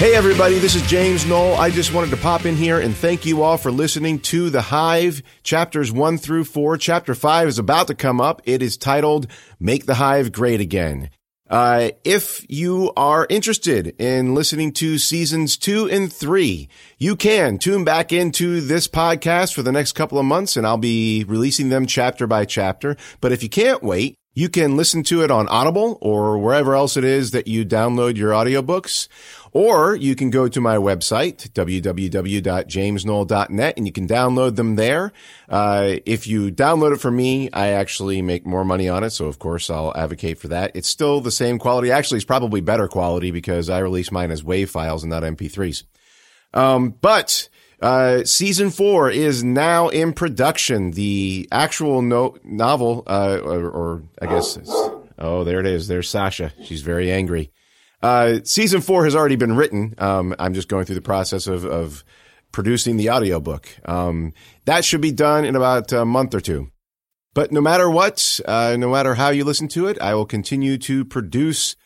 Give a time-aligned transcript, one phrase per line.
[0.00, 1.56] Hey, everybody, this is James Knoll.
[1.56, 4.62] I just wanted to pop in here and thank you all for listening to The
[4.62, 6.78] Hive, chapters one through four.
[6.78, 8.40] Chapter five is about to come up.
[8.46, 9.26] It is titled
[9.58, 11.10] Make the Hive Great Again.
[11.50, 17.84] Uh, if you are interested in listening to seasons two and three, you can tune
[17.84, 21.84] back into this podcast for the next couple of months and I'll be releasing them
[21.84, 22.96] chapter by chapter.
[23.20, 26.96] But if you can't wait, you can listen to it on Audible or wherever else
[26.96, 29.08] it is that you download your audiobooks.
[29.52, 35.12] Or you can go to my website, www.jamesknoll.net, and you can download them there.
[35.48, 39.10] Uh, if you download it for me, I actually make more money on it.
[39.10, 40.70] So of course I'll advocate for that.
[40.74, 41.90] It's still the same quality.
[41.90, 45.82] Actually, it's probably better quality because I release mine as WAV files and not MP3s.
[46.54, 47.48] Um, but,
[47.80, 50.92] uh, season four is now in production.
[50.92, 54.58] The actual no- novel, uh, or, or I guess,
[55.18, 55.88] oh, there it is.
[55.88, 56.52] There's Sasha.
[56.62, 57.50] She's very angry.
[58.02, 59.94] Uh, season four has already been written.
[59.98, 62.04] Um, I'm just going through the process of, of
[62.52, 63.68] producing the audiobook.
[63.84, 64.32] Um,
[64.64, 66.70] that should be done in about a month or two.
[67.34, 70.78] But no matter what, uh, no matter how you listen to it, I will continue
[70.78, 71.76] to produce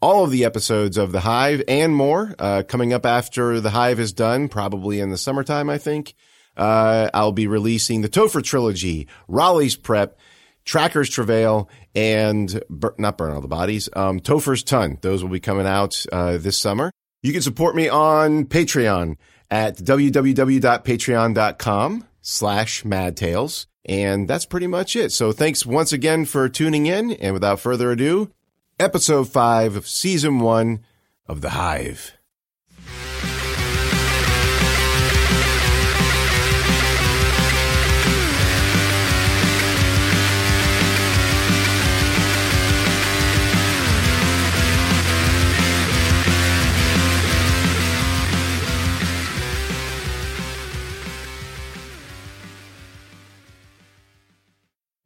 [0.00, 4.00] all of the episodes of The Hive and more, uh, coming up after The Hive
[4.00, 6.14] is done, probably in the summertime, I think.
[6.56, 10.18] Uh, I'll be releasing the Topher trilogy, Raleigh's Prep,
[10.64, 14.98] Tracker's Travail, and bur- not Burn All the Bodies, um, Topher's Ton.
[15.02, 16.90] Those will be coming out uh, this summer.
[17.22, 19.16] You can support me on Patreon
[19.50, 23.66] at www.patreon.com slash madtales.
[23.86, 25.12] And that's pretty much it.
[25.12, 27.12] So thanks once again for tuning in.
[27.12, 28.30] And without further ado,
[28.80, 30.82] episode five of season one
[31.26, 32.16] of The Hive.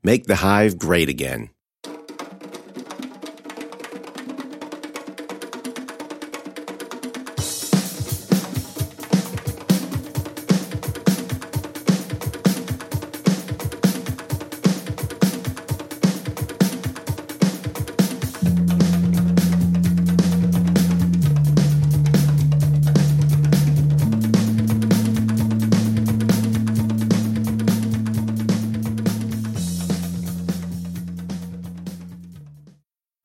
[0.03, 1.51] Make the hive great again.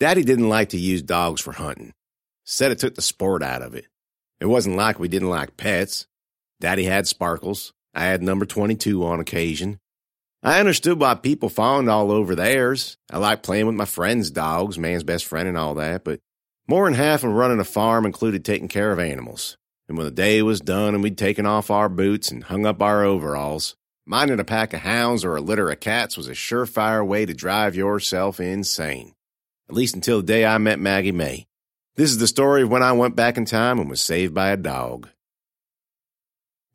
[0.03, 1.93] Daddy didn't like to use dogs for hunting.
[2.43, 3.85] Said it took the sport out of it.
[4.41, 6.07] It wasn't like we didn't like pets.
[6.59, 7.71] Daddy had Sparkles.
[7.93, 9.79] I had number 22 on occasion.
[10.43, 12.97] I understood why people fawned all over theirs.
[13.09, 16.19] I liked playing with my friends' dogs, man's best friend and all that, but
[16.67, 19.55] more than half of running a farm included taking care of animals.
[19.87, 22.81] And when the day was done and we'd taken off our boots and hung up
[22.81, 27.07] our overalls, minding a pack of hounds or a litter of cats was a surefire
[27.07, 29.13] way to drive yourself insane
[29.73, 31.47] at least until the day I met Maggie May.
[31.95, 34.49] This is the story of when I went back in time and was saved by
[34.49, 35.09] a dog.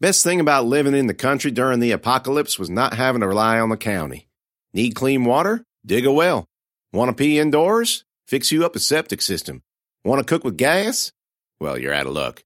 [0.01, 3.61] Best thing about living in the country during the apocalypse was not having to rely
[3.61, 4.27] on the county.
[4.75, 5.63] Need clean water?
[5.87, 6.49] Dig a well.
[6.93, 8.03] Want to pee indoors?
[8.27, 9.63] Fix you up a septic system.
[10.05, 11.13] Want to cook with gas?
[11.61, 12.43] Well, you're out of luck.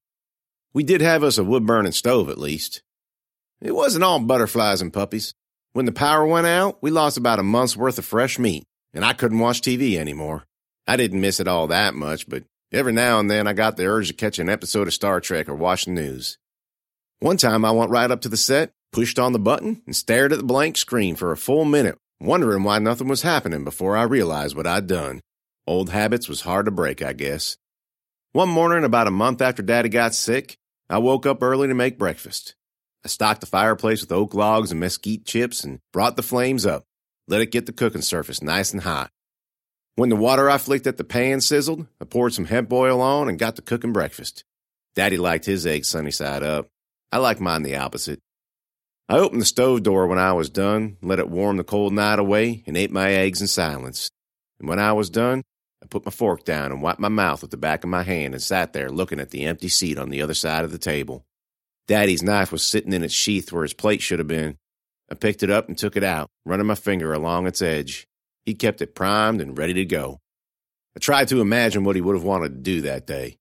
[0.75, 2.83] We did have us a wood burning stove at least.
[3.63, 5.33] It wasn't all butterflies and puppies.
[5.73, 9.05] When the power went out, we lost about a month's worth of fresh meat and
[9.05, 10.45] I couldn't watch TV anymore.
[10.87, 13.87] I didn't miss it all that much, but every now and then I got the
[13.87, 16.39] urge to catch an episode of Star Trek or watch the news.
[17.21, 20.33] One time I went right up to the set, pushed on the button, and stared
[20.33, 24.03] at the blank screen for a full minute, wondering why nothing was happening before I
[24.03, 25.21] realized what I'd done.
[25.67, 27.57] Old habits was hard to break, I guess.
[28.33, 30.57] One morning, about a month after Daddy got sick,
[30.91, 32.55] I woke up early to make breakfast.
[33.05, 36.85] I stocked the fireplace with oak logs and mesquite chips and brought the flames up.
[37.33, 39.11] Let it get the cooking surface nice and hot.
[39.95, 43.27] When the water I flicked at the pan sizzled, I poured some hemp oil on
[43.27, 44.45] and got to cooking breakfast.
[44.95, 46.69] Daddy liked his eggs sunny side up.
[47.11, 48.21] I like mine the opposite.
[49.09, 52.19] I opened the stove door when I was done, let it warm the cold night
[52.19, 54.11] away, and ate my eggs in silence.
[54.61, 55.41] And when I was done,
[55.83, 58.35] I put my fork down and wiped my mouth with the back of my hand
[58.35, 61.25] and sat there looking at the empty seat on the other side of the table.
[61.89, 64.59] Daddy's knife was sitting in its sheath where his plate should have been,
[65.13, 68.07] I picked it up and took it out, running my finger along its edge.
[68.47, 70.21] He kept it primed and ready to go.
[70.97, 73.37] I tried to imagine what he would have wanted to do that day.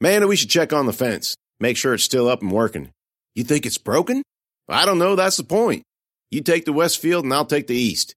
[0.00, 2.90] Man, we should check on the fence, make sure it's still up and working.
[3.36, 4.24] You think it's broken?
[4.68, 5.84] I don't know, that's the point.
[6.32, 8.16] You take the west field and I'll take the east.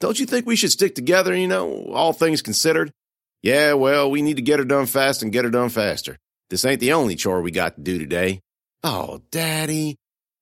[0.00, 2.90] Don't you think we should stick together, you know, all things considered?
[3.42, 6.16] Yeah, well, we need to get her done fast and get her done faster.
[6.48, 8.40] This ain't the only chore we got to do today.
[8.82, 9.96] Oh, Daddy.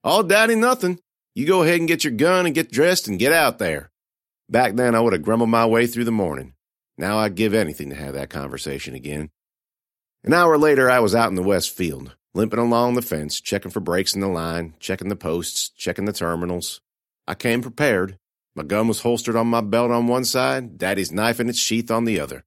[0.04, 1.00] Oh, Daddy, nothing.
[1.34, 3.90] You go ahead and get your gun and get dressed and get out there.
[4.50, 6.54] Back then, I would have grumbled my way through the morning.
[6.98, 9.30] Now I'd give anything to have that conversation again.
[10.24, 13.70] An hour later, I was out in the west field, limping along the fence, checking
[13.70, 16.80] for breaks in the line, checking the posts, checking the terminals.
[17.26, 18.18] I came prepared.
[18.54, 21.90] My gun was holstered on my belt on one side, Daddy's knife in its sheath
[21.90, 22.44] on the other.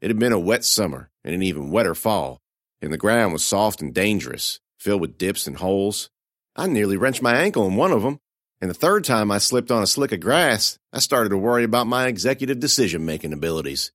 [0.00, 2.40] It had been a wet summer and an even wetter fall,
[2.82, 6.10] and the ground was soft and dangerous, filled with dips and holes.
[6.56, 8.18] I nearly wrenched my ankle in one of them,
[8.62, 11.64] and the third time I slipped on a slick of grass, I started to worry
[11.64, 13.92] about my executive decision making abilities.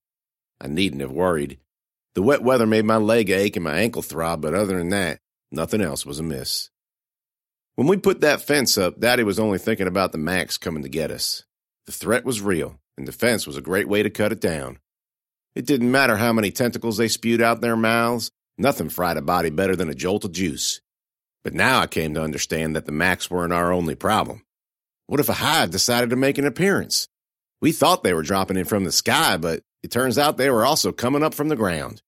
[0.60, 1.58] I needn't have worried.
[2.14, 5.20] The wet weather made my leg ache and my ankle throb, but other than that,
[5.52, 6.70] nothing else was amiss.
[7.76, 10.90] When we put that fence up, Daddy was only thinking about the Macs coming to
[10.90, 11.44] get us.
[11.88, 14.78] The threat was real, and the fence was a great way to cut it down.
[15.56, 19.50] It didn't matter how many tentacles they spewed out their mouths, nothing fried a body
[19.50, 20.80] better than a jolt of juice.
[21.44, 24.44] But now I came to understand that the Macs weren't our only problem.
[25.08, 27.08] What if a hive decided to make an appearance?
[27.62, 30.66] We thought they were dropping in from the sky, but it turns out they were
[30.66, 32.02] also coming up from the ground.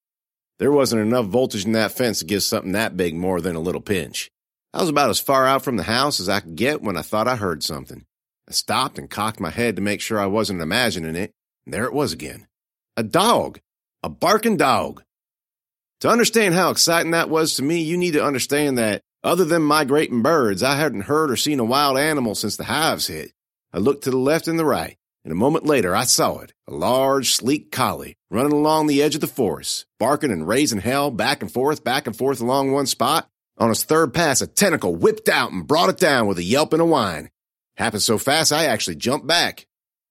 [0.60, 3.60] There wasn't enough voltage in that fence to give something that big more than a
[3.60, 4.30] little pinch.
[4.74, 7.02] I was about as far out from the house as I could get when I
[7.02, 8.06] thought I heard something.
[8.48, 11.32] I stopped and cocked my head to make sure I wasn't imagining it,
[11.66, 12.48] and there it was again.
[12.98, 13.60] A dog.
[14.04, 15.04] A barking dog.
[16.02, 19.62] To understand how exciting that was to me, you need to understand that, other than
[19.62, 23.32] migrating birds, I hadn't heard or seen a wild animal since the hives hit.
[23.72, 24.98] I looked to the left and the right.
[25.24, 29.16] And a moment later, I saw it a large, sleek collie running along the edge
[29.16, 32.86] of the forest, barking and raising hell back and forth, back and forth along one
[32.86, 33.30] spot.
[33.58, 36.74] On its third pass, a tentacle whipped out and brought it down with a yelp
[36.74, 37.30] and a whine.
[37.78, 39.66] Happened so fast, I actually jumped back.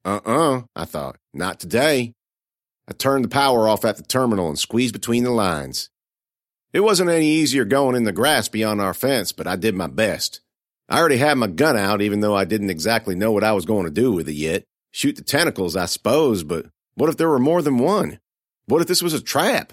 [0.05, 2.15] Uh uh, I thought, not today.
[2.88, 5.91] I turned the power off at the terminal and squeezed between the lines.
[6.73, 9.89] It wasn't any easier going in the grass beyond our fence, but I did my
[9.89, 10.41] best.
[10.89, 13.67] I already had my gun out, even though I didn't exactly know what I was
[13.67, 14.65] going to do with it yet.
[14.91, 18.21] Shoot the tentacles, I suppose, but what if there were more than one?
[18.67, 19.73] What if this was a trap?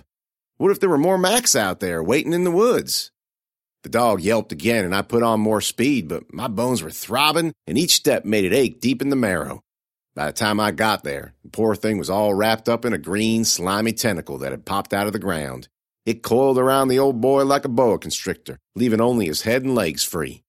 [0.57, 3.11] What if there were more Macs out there waiting in the woods?
[3.83, 7.53] The dog yelped again, and I put on more speed, but my bones were throbbing,
[7.65, 9.61] and each step made it ache deep in the marrow.
[10.15, 12.97] By the time I got there, the poor thing was all wrapped up in a
[12.97, 15.69] green, slimy tentacle that had popped out of the ground.
[16.05, 19.75] It coiled around the old boy like a boa constrictor, leaving only his head and
[19.75, 20.43] legs free.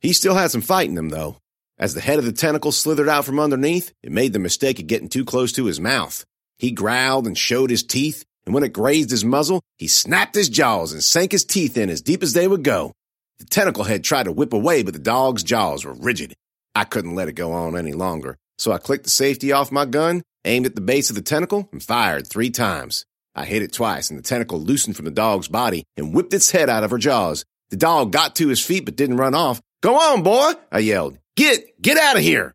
[0.00, 1.38] He still had some fight in him, though,
[1.78, 4.86] as the head of the tentacle slithered out from underneath, it made the mistake of
[4.86, 6.24] getting too close to his mouth.
[6.58, 10.48] He growled and showed his teeth, and when it grazed his muzzle, he snapped his
[10.48, 12.92] jaws and sank his teeth in as deep as they would go.
[13.38, 16.34] The tentacle head tried to whip away, but the dog's jaws were rigid.
[16.74, 19.84] I couldn't let it go on any longer, so I clicked the safety off my
[19.84, 23.04] gun, aimed at the base of the tentacle, and fired three times.
[23.36, 26.50] I hit it twice, and the tentacle loosened from the dog's body and whipped its
[26.50, 27.44] head out of her jaws.
[27.70, 29.60] The dog got to his feet but didn't run off.
[29.82, 31.18] Go on, boy, I yelled.
[31.36, 32.54] Get, get out of here.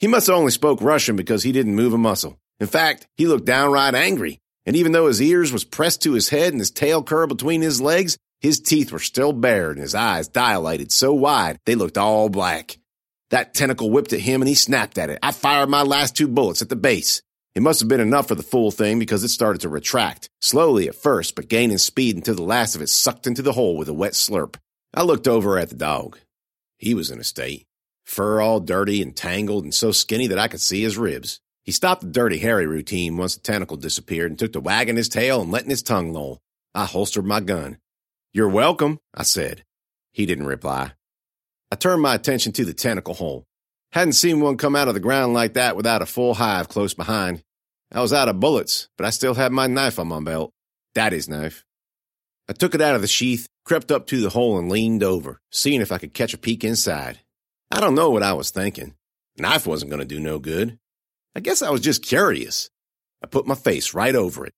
[0.00, 2.36] He must have only spoke Russian because he didn't move a muscle.
[2.58, 4.40] In fact, he looked downright angry.
[4.66, 7.62] And even though his ears was pressed to his head and his tail curled between
[7.62, 11.96] his legs, his teeth were still bared and his eyes dilated so wide they looked
[11.96, 12.76] all black.
[13.30, 15.18] That tentacle whipped at him and he snapped at it.
[15.22, 17.22] I fired my last two bullets at the base.
[17.56, 20.88] It must have been enough for the fool thing because it started to retract, slowly
[20.88, 23.88] at first, but gaining speed until the last of it sucked into the hole with
[23.88, 24.56] a wet slurp.
[24.92, 26.18] I looked over at the dog.
[26.76, 27.66] He was in a state
[28.04, 31.40] fur all dirty and tangled and so skinny that I could see his ribs.
[31.64, 35.08] He stopped the dirty Harry routine once the tentacle disappeared and took to wagging his
[35.08, 36.38] tail and letting his tongue loll.
[36.74, 37.78] I holstered my gun.
[38.34, 39.64] You're welcome, I said.
[40.12, 40.92] He didn't reply.
[41.72, 43.46] I turned my attention to the tentacle hole.
[43.92, 46.92] Hadn't seen one come out of the ground like that without a full hive close
[46.92, 47.42] behind.
[47.92, 50.52] I was out of bullets, but I still had my knife on my belt.
[50.94, 51.64] Daddy's knife.
[52.48, 55.40] I took it out of the sheath, crept up to the hole, and leaned over,
[55.50, 57.20] seeing if I could catch a peek inside.
[57.70, 58.94] I don't know what I was thinking.
[59.36, 60.78] Knife wasn't going to do no good.
[61.34, 62.70] I guess I was just curious.
[63.22, 64.54] I put my face right over it.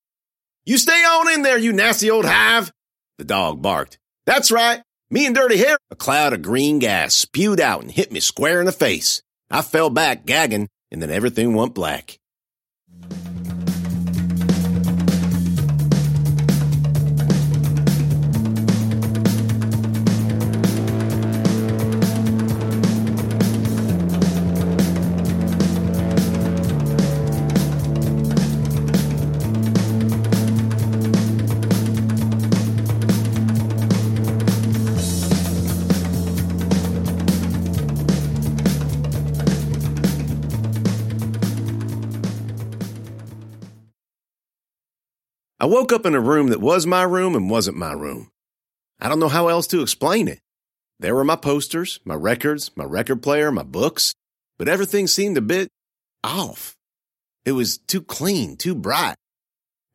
[0.65, 2.71] You stay on in there, you nasty old hive!
[3.17, 3.99] The dog barked.
[4.27, 4.83] That's right.
[5.11, 5.79] Me and Dirty Harry.
[5.91, 9.23] A cloud of green gas spewed out and hit me square in the face.
[9.51, 12.19] I fell back gagging, and then everything went black.
[45.61, 48.31] I woke up in a room that was my room and wasn't my room.
[49.01, 50.39] I don't know how else to explain it.
[51.01, 54.15] There were my posters, my records, my record player, my books,
[54.57, 55.69] but everything seemed a bit
[56.23, 56.77] off.
[57.45, 59.17] It was too clean, too bright.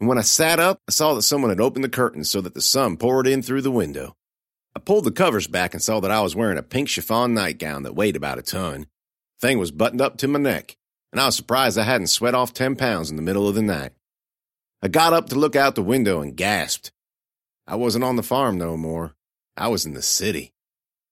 [0.02, 2.56] And when I sat up, I saw that someone had opened the curtains so that
[2.56, 4.16] the sun poured in through the window.
[4.76, 7.84] I pulled the covers back and saw that I was wearing a pink chiffon nightgown
[7.84, 8.88] that weighed about a ton.
[9.40, 10.76] The Thing was buttoned up to my neck,
[11.14, 13.62] and I was surprised I hadn't sweat off 10 pounds in the middle of the
[13.62, 13.94] night.
[14.84, 16.92] I got up to look out the window and gasped.
[17.66, 19.16] I wasn't on the farm no more.
[19.56, 20.52] I was in the city.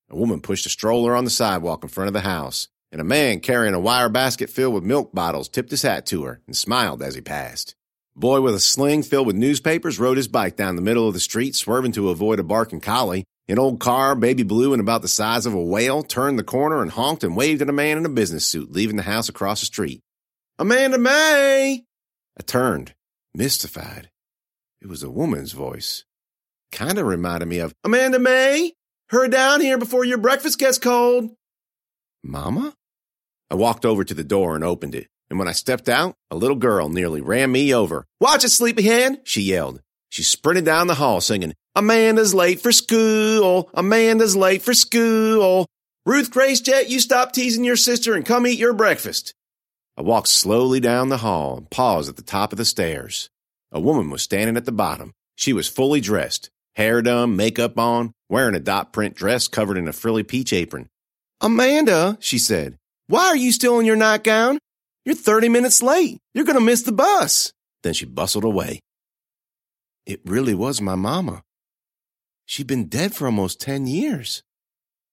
[0.09, 3.05] A woman pushed a stroller on the sidewalk in front of the house, and a
[3.05, 6.57] man carrying a wire basket filled with milk bottles tipped his hat to her and
[6.57, 7.73] smiled as he passed.
[8.17, 11.13] A boy with a sling filled with newspapers rode his bike down the middle of
[11.13, 13.23] the street, swerving to avoid a barking collie.
[13.47, 16.81] An old car, baby blue and about the size of a whale, turned the corner
[16.81, 19.61] and honked and waved at a man in a business suit leaving the house across
[19.61, 20.01] the street.
[20.59, 21.85] Amanda May!
[22.37, 22.93] I turned,
[23.33, 24.09] mystified.
[24.81, 26.05] It was a woman's voice.
[26.71, 28.73] Kind of reminded me of Amanda May!
[29.09, 31.31] Hurry down here before your breakfast gets cold.
[32.23, 32.73] Mama?
[33.49, 36.37] I walked over to the door and opened it, and when I stepped out, a
[36.37, 38.05] little girl nearly ran me over.
[38.21, 39.21] Watch it, sleepyhead!
[39.25, 39.81] she yelled.
[40.09, 43.69] She sprinted down the hall singing, Amanda's late for school.
[43.73, 45.67] Amanda's late for school.
[46.05, 49.33] Ruth Grace Jet, you stop teasing your sister and come eat your breakfast.
[49.97, 53.29] I walked slowly down the hall and paused at the top of the stairs.
[53.71, 55.13] A woman was standing at the bottom.
[55.35, 59.87] She was fully dressed, hair done, makeup on, wearing a dot print dress covered in
[59.87, 60.87] a frilly peach apron.
[61.41, 62.77] Amanda, she said,
[63.11, 64.57] why are you still in your nightgown?
[65.03, 66.19] You're 30 minutes late.
[66.33, 67.51] You're going to miss the bus.
[67.83, 68.79] Then she bustled away.
[70.05, 71.43] It really was my mama.
[72.45, 74.43] She'd been dead for almost 10 years.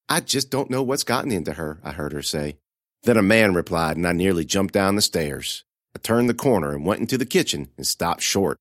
[0.09, 2.59] I just don't know what's gotten into her, I heard her say.
[3.05, 5.65] Then a man replied, and I nearly jumped down the stairs.
[5.95, 8.59] I turned the corner and went into the kitchen and stopped short.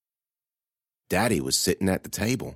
[1.09, 2.55] Daddy was sitting at the table.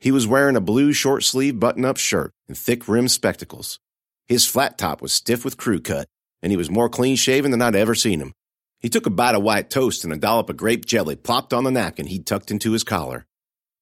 [0.00, 3.80] He was wearing a blue short sleeve button up shirt and thick rimmed spectacles.
[4.26, 6.06] His flat top was stiff with crew cut,
[6.42, 8.32] and he was more clean shaven than I'd ever seen him.
[8.80, 11.64] He took a bite of white toast and a dollop of grape jelly plopped on
[11.64, 13.26] the napkin he'd tucked into his collar.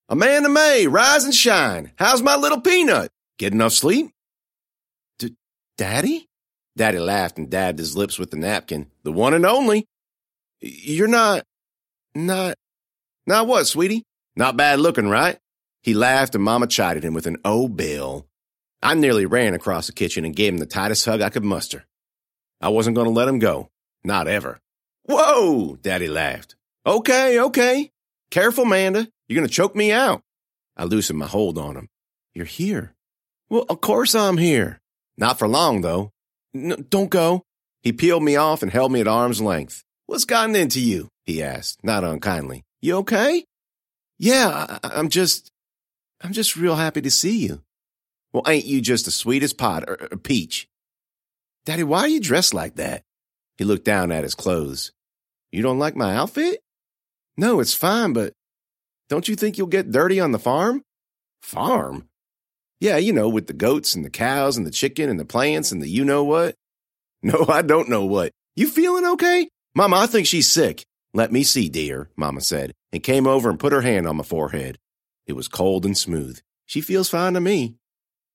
[0.09, 1.93] Amanda May, rise and shine.
[1.99, 3.11] How's my little peanut?
[3.39, 4.11] Get enough sleep?
[5.19, 5.35] D-
[5.77, 6.29] Daddy?
[6.77, 8.91] Daddy laughed and dabbed his lips with the napkin.
[9.03, 9.87] The one and only.
[10.61, 11.45] You're not,
[12.15, 12.57] not,
[13.27, 14.05] not what, sweetie?
[14.37, 15.39] Not bad looking, right?
[15.83, 18.27] He laughed and Mama chided him with an oh, Bill.
[18.83, 21.85] I nearly ran across the kitchen and gave him the tightest hug I could muster.
[22.61, 23.69] I wasn't going to let him go.
[24.05, 24.61] Not ever.
[25.05, 25.77] Whoa!
[25.81, 26.57] Daddy laughed.
[26.85, 27.91] Okay, okay.
[28.31, 29.09] Careful, Manda.
[29.29, 30.23] You're going to choke me out.
[30.77, 31.89] I loosened my hold on him.
[32.35, 32.95] You're here.
[33.49, 34.81] Well, of course I'm here.
[35.17, 36.13] Not for long, though.
[36.57, 37.43] No, don't go.
[37.83, 39.85] He peeled me off and held me at arm's length.
[40.07, 41.09] What's gotten into you?
[41.25, 42.65] He asked, not unkindly.
[42.81, 43.45] You okay?
[44.19, 45.51] Yeah, I, I'm just,
[46.21, 47.63] I'm just real happy to see you.
[48.33, 50.69] Well, ain't you just the sweetest pot or, or peach?
[51.65, 53.03] Daddy, why are you dressed like that?
[53.59, 54.93] He looked down at his clothes.
[55.51, 56.61] You don't like my outfit?
[57.37, 58.33] No, it's fine, but
[59.09, 60.83] don't you think you'll get dirty on the farm?
[61.43, 62.09] Farm?
[62.81, 65.73] Yeah, you know, with the goats and the cows and the chicken and the plants
[65.73, 66.55] and the you know what.
[67.23, 68.31] No, I don't know what.
[68.55, 69.49] You feeling okay?
[69.75, 70.85] Mama, I think she's sick.
[71.13, 74.23] Let me see, dear, Mama said, and came over and put her hand on my
[74.23, 74.77] forehead.
[75.27, 76.41] It was cold and smooth.
[76.67, 77.77] She feels fine to me.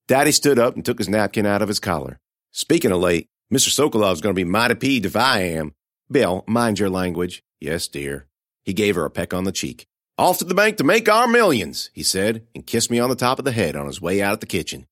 [0.08, 2.20] Daddy stood up and took his napkin out of his collar.
[2.52, 3.70] Speaking of late, Mr.
[3.70, 5.74] Sokolov's going to be mighty peeved if I am.
[6.10, 7.44] Bill, mind your language.
[7.62, 8.28] Yes, dear.
[8.64, 9.88] He gave her a peck on the cheek.
[10.18, 13.16] Off to the bank to make our millions, he said, and kissed me on the
[13.16, 14.86] top of the head on his way out of the kitchen.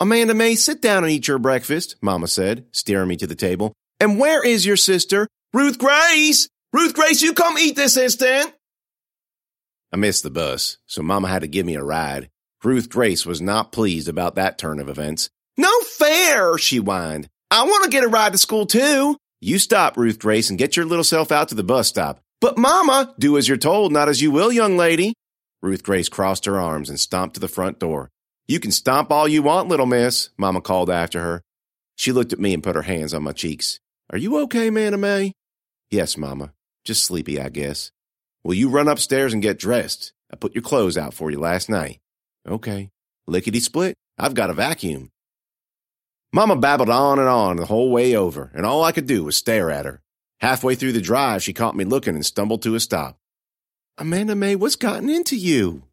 [0.00, 3.72] Amanda May, sit down and eat your breakfast, Mama said, steering me to the table.
[4.00, 5.28] And where is your sister?
[5.52, 6.48] Ruth Grace!
[6.72, 8.52] Ruth Grace, you come eat this instant!
[9.92, 12.28] I missed the bus, so Mama had to give me a ride.
[12.64, 15.30] Ruth Grace was not pleased about that turn of events.
[15.56, 17.28] No fair, she whined.
[17.50, 19.16] I want to get a ride to school too.
[19.40, 22.20] You stop, Ruth Grace, and get your little self out to the bus stop.
[22.44, 25.14] But, Mama, do as you're told, not as you will, young lady.
[25.62, 28.10] Ruth Grace crossed her arms and stomped to the front door.
[28.46, 31.40] You can stomp all you want, little miss, Mama called after her.
[31.96, 33.80] She looked at me and put her hands on my cheeks.
[34.10, 35.32] Are you okay, Manda May?
[35.90, 36.52] Yes, Mama.
[36.84, 37.92] Just sleepy, I guess.
[38.42, 40.12] Will you run upstairs and get dressed?
[40.30, 42.00] I put your clothes out for you last night.
[42.46, 42.90] Okay.
[43.26, 43.94] Lickety split.
[44.18, 45.08] I've got a vacuum.
[46.30, 49.34] Mama babbled on and on the whole way over, and all I could do was
[49.34, 50.02] stare at her.
[50.44, 53.16] Halfway through the drive, she caught me looking and stumbled to a stop.
[53.96, 55.84] Amanda May, what's gotten into you?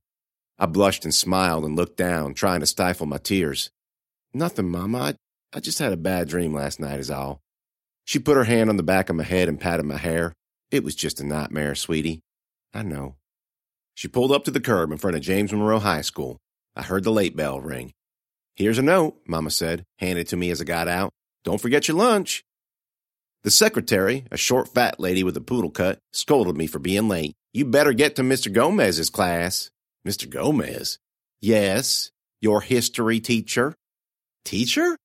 [0.60, 3.70] I blushed and smiled and looked down, trying to stifle my tears.
[4.34, 4.98] Nothing, Mama.
[4.98, 5.14] I,
[5.54, 7.40] I just had a bad dream last night, is all.
[8.04, 10.34] She put her hand on the back of my head and patted my hair.
[10.70, 12.20] It was just a nightmare, sweetie.
[12.74, 13.16] I know.
[13.96, 16.40] She pulled up to the curb in front of James Monroe High School.
[16.76, 17.94] I heard the late bell ring.
[18.58, 21.14] Here's a note, Mama said, handed to me as I got out.
[21.46, 22.44] Don't forget your lunch.
[23.44, 27.34] The secretary, a short, fat lady with a poodle cut, scolded me for being late.
[27.54, 28.54] You better get to Mr.
[28.54, 29.72] Gomez's class.
[30.08, 30.30] Mr.
[30.30, 31.00] Gomez?
[31.42, 33.76] Yes, your history teacher.
[34.46, 34.96] Teacher?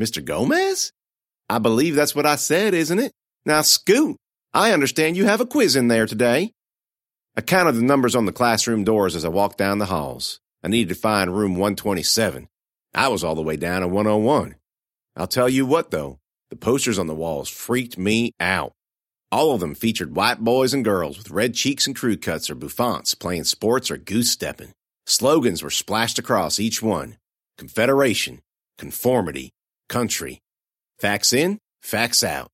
[0.00, 0.22] Mr.
[0.22, 0.92] Gomez?
[1.48, 3.12] I believe that's what I said, isn't it?
[3.46, 4.16] Now, scoot.
[4.52, 6.52] I understand you have a quiz in there today.
[7.36, 10.40] I counted the numbers on the classroom doors as I walked down the halls.
[10.62, 12.48] I needed to find room 127.
[12.94, 14.56] I was all the way down at 101.
[15.16, 16.18] I'll tell you what, though,
[16.50, 18.72] the posters on the walls freaked me out.
[19.32, 22.54] All of them featured white boys and girls with red cheeks and crew cuts or
[22.54, 24.72] bouffants playing sports or goose stepping.
[25.06, 27.16] Slogans were splashed across each one
[27.58, 28.40] Confederation,
[28.78, 29.50] Conformity,
[29.88, 30.40] Country.
[30.98, 32.48] Facts in, facts out.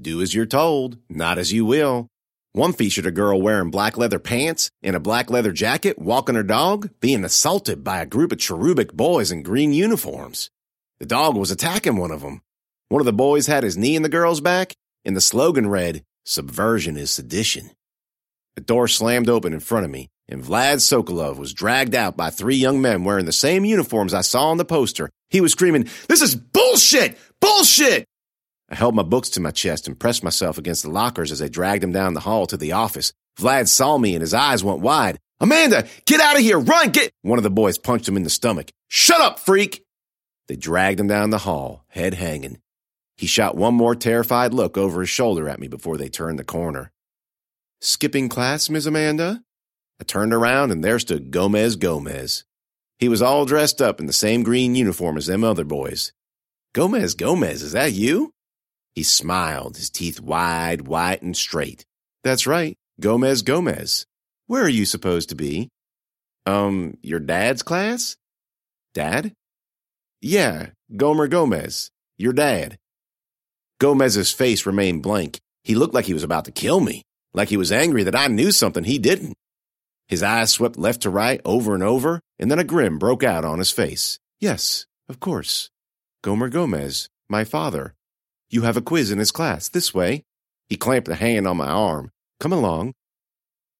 [0.00, 2.08] Do as you're told, not as you will.
[2.52, 6.42] One featured a girl wearing black leather pants and a black leather jacket walking her
[6.42, 10.50] dog, being assaulted by a group of cherubic boys in green uniforms.
[10.98, 12.42] The dog was attacking one of them.
[12.90, 16.02] One of the boys had his knee in the girl's back, and the slogan read,
[16.24, 17.70] Subversion is sedition.
[18.56, 22.30] The door slammed open in front of me, and Vlad Sokolov was dragged out by
[22.30, 25.08] three young men wearing the same uniforms I saw on the poster.
[25.28, 27.16] He was screaming, This is bullshit!
[27.40, 28.06] Bullshit!
[28.68, 31.48] I held my books to my chest and pressed myself against the lockers as they
[31.48, 33.12] dragged him down the hall to the office.
[33.38, 35.16] Vlad saw me and his eyes went wide.
[35.38, 36.58] Amanda, get out of here!
[36.58, 36.90] Run!
[36.90, 37.12] Get!
[37.22, 38.72] One of the boys punched him in the stomach.
[38.88, 39.84] Shut up, freak!
[40.48, 42.58] They dragged him down the hall, head hanging.
[43.20, 46.42] He shot one more terrified look over his shoulder at me before they turned the
[46.42, 46.90] corner.
[47.82, 49.42] Skipping class, Miss Amanda?
[50.00, 52.44] I turned around and there stood Gomez Gomez.
[52.98, 56.14] He was all dressed up in the same green uniform as them other boys.
[56.72, 58.32] Gomez Gomez, is that you?
[58.94, 61.84] He smiled, his teeth wide, white, and straight.
[62.24, 64.06] That's right, Gomez Gomez.
[64.46, 65.68] Where are you supposed to be?
[66.46, 68.16] Um, your dad's class?
[68.94, 69.34] Dad?
[70.22, 72.78] Yeah, Gomer Gomez, your dad.
[73.80, 75.40] Gomez's face remained blank.
[75.64, 77.00] He looked like he was about to kill me,
[77.32, 79.32] like he was angry that I knew something he didn't.
[80.06, 83.42] His eyes swept left to right over and over, and then a grin broke out
[83.42, 84.18] on his face.
[84.38, 85.70] Yes, of course.
[86.22, 87.94] Gomer Gomez, my father.
[88.50, 89.70] You have a quiz in his class.
[89.70, 90.24] This way.
[90.68, 92.10] He clamped a hand on my arm.
[92.38, 92.92] Come along.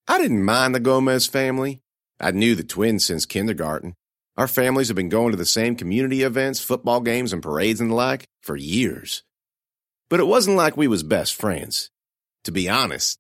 [0.09, 1.83] I didn't mind the Gomez family.
[2.19, 3.97] I knew the twins since kindergarten.
[4.39, 7.91] Our families have been going to the same community events, football games, and parades and
[7.91, 9.25] the like for years.
[10.11, 11.89] But it wasn't like we was best friends.
[12.45, 13.19] To be honest,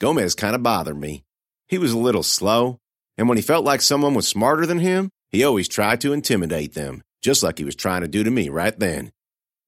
[0.00, 1.22] Gomez kind of bothered me.
[1.68, 2.78] He was a little slow,
[3.16, 6.74] and when he felt like someone was smarter than him, he always tried to intimidate
[6.74, 9.12] them, just like he was trying to do to me right then.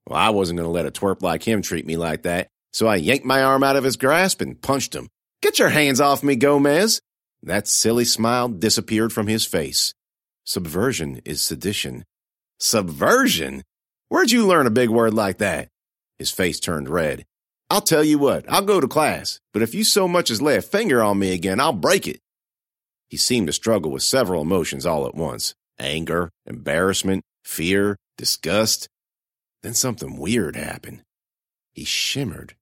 [0.09, 2.87] Well, I wasn't going to let a twerp like him treat me like that, so
[2.87, 5.09] I yanked my arm out of his grasp and punched him.
[5.43, 7.01] Get your hands off me, Gomez!
[7.43, 9.93] That silly smile disappeared from his face.
[10.45, 12.05] Subversion is sedition.
[12.59, 13.63] Subversion?
[14.09, 15.69] Where'd you learn a big word like that?
[16.23, 17.25] His face turned red.
[17.69, 20.55] I'll tell you what, I'll go to class, but if you so much as lay
[20.55, 22.21] a finger on me again, I'll break it.
[23.09, 28.89] He seemed to struggle with several emotions all at once anger, embarrassment, fear, disgust.
[29.65, 31.03] Then something weird happened.
[31.73, 32.55] He shimmered.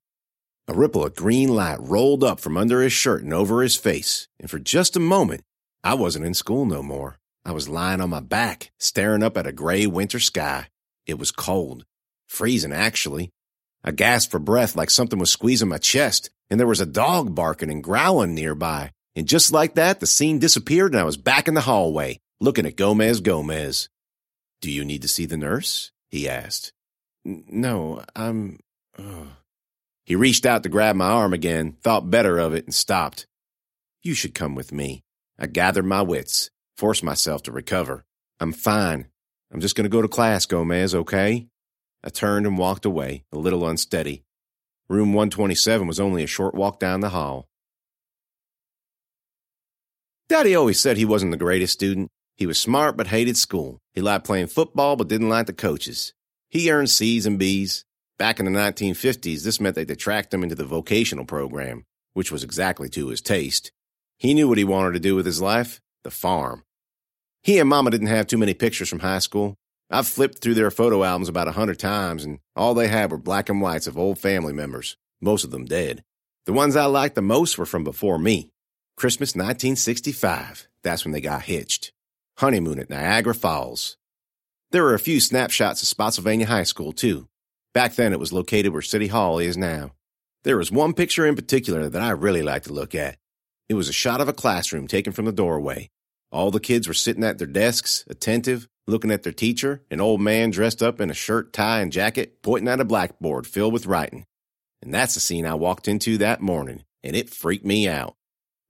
[0.67, 4.27] A ripple of green light rolled up from under his shirt and over his face,
[4.39, 5.43] and for just a moment,
[5.85, 7.19] I wasn't in school no more.
[7.45, 10.69] I was lying on my back, staring up at a gray winter sky.
[11.05, 11.85] It was cold,
[12.27, 13.29] freezing actually,
[13.83, 17.35] I gasped for breath like something was squeezing my chest, and there was a dog
[17.35, 18.93] barking and growling nearby.
[19.17, 22.67] And just like that, the scene disappeared and I was back in the hallway, looking
[22.67, 23.89] at Gomez Gomez.
[24.61, 25.91] Do you need to see the nurse?
[26.11, 26.73] he asked.
[27.25, 28.59] No, I'm.
[28.99, 29.29] Oh.
[30.05, 33.27] He reached out to grab my arm again, thought better of it, and stopped.
[34.03, 35.05] You should come with me.
[35.39, 38.05] I gathered my wits, forced myself to recover.
[38.41, 39.07] I'm fine.
[39.53, 41.47] I'm just going to go to class, Gomez, okay?
[42.03, 44.25] I turned and walked away, a little unsteady.
[44.89, 47.47] Room 127 was only a short walk down the hall.
[50.29, 52.09] Daddy always said he wasn't the greatest student.
[52.37, 53.81] He was smart but hated school.
[53.93, 56.15] He liked playing football but didn't like the coaches.
[56.49, 57.85] He earned C's and B's.
[58.19, 62.45] Back in the 1950s, this meant they'd attract him into the vocational program, which was
[62.45, 63.73] exactly to his taste.
[64.19, 66.65] He knew what he wanted to do with his life the farm.
[67.43, 69.57] He and Mama didn't have too many pictures from high school,
[69.91, 73.19] I've flipped through their photo albums about a hundred times, and all they had were
[73.19, 76.05] black and whites of old family members, most of them dead.
[76.47, 78.51] The ones I liked the most were from before me.
[78.97, 81.93] Christmas 1965, that's when they got hitched.
[82.39, 83.97] Honeymoon at Niagara Falls.
[84.71, 87.27] There were a few snapshots of Spotsylvania High School, too.
[87.75, 89.93] Back then, it was located where City Hall is now.
[90.45, 93.17] There was one picture in particular that I really liked to look at.
[93.69, 95.91] It was a shot of a classroom taken from the doorway.
[96.31, 100.21] All the kids were sitting at their desks, attentive, looking at their teacher, an old
[100.21, 103.87] man dressed up in a shirt, tie, and jacket, pointing at a blackboard filled with
[103.87, 104.27] writing.
[104.83, 108.15] And that's the scene I walked into that morning, and it freaked me out.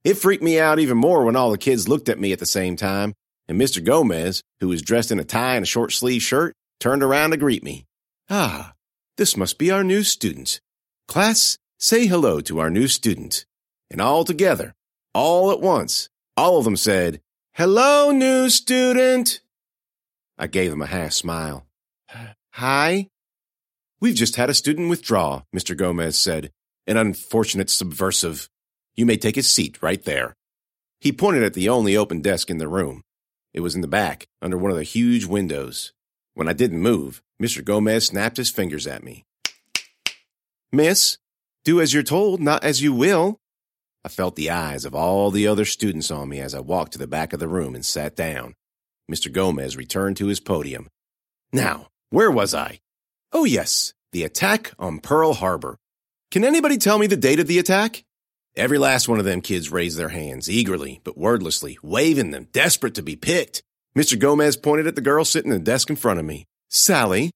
[0.03, 2.45] It freaked me out even more when all the kids looked at me at the
[2.45, 3.13] same time,
[3.47, 3.83] and Mr.
[3.83, 7.37] Gomez, who was dressed in a tie and a short sleeve shirt, turned around to
[7.37, 7.85] greet me.
[8.29, 8.73] Ah,
[9.17, 10.59] this must be our new student.
[11.07, 13.45] Class, say hello to our new student.
[13.89, 14.73] And all together,
[15.13, 17.19] all at once, all of them said,
[17.53, 19.41] Hello, new student.
[20.41, 21.67] I gave them a half smile.
[22.53, 23.07] Hi.
[23.99, 25.77] We've just had a student withdraw, Mr.
[25.77, 26.51] Gomez said.
[26.87, 28.49] An unfortunate subversive.
[28.95, 30.35] You may take his seat right there.
[30.99, 33.03] He pointed at the only open desk in the room.
[33.53, 35.93] It was in the back, under one of the huge windows.
[36.33, 37.63] When I didn't move, Mr.
[37.63, 39.23] Gomez snapped his fingers at me.
[40.71, 41.19] Miss,
[41.63, 43.37] do as you're told, not as you will.
[44.03, 46.99] I felt the eyes of all the other students on me as I walked to
[46.99, 48.55] the back of the room and sat down.
[49.11, 49.31] Mr.
[49.31, 50.87] Gomez returned to his podium.
[51.51, 52.79] Now, where was I?
[53.33, 55.77] Oh, yes, the attack on Pearl Harbor.
[56.31, 58.03] Can anybody tell me the date of the attack?
[58.55, 62.95] Every last one of them kids raised their hands, eagerly but wordlessly, waving them, desperate
[62.95, 63.61] to be picked.
[63.97, 64.17] Mr.
[64.17, 66.45] Gomez pointed at the girl sitting at the desk in front of me.
[66.69, 67.31] Sally,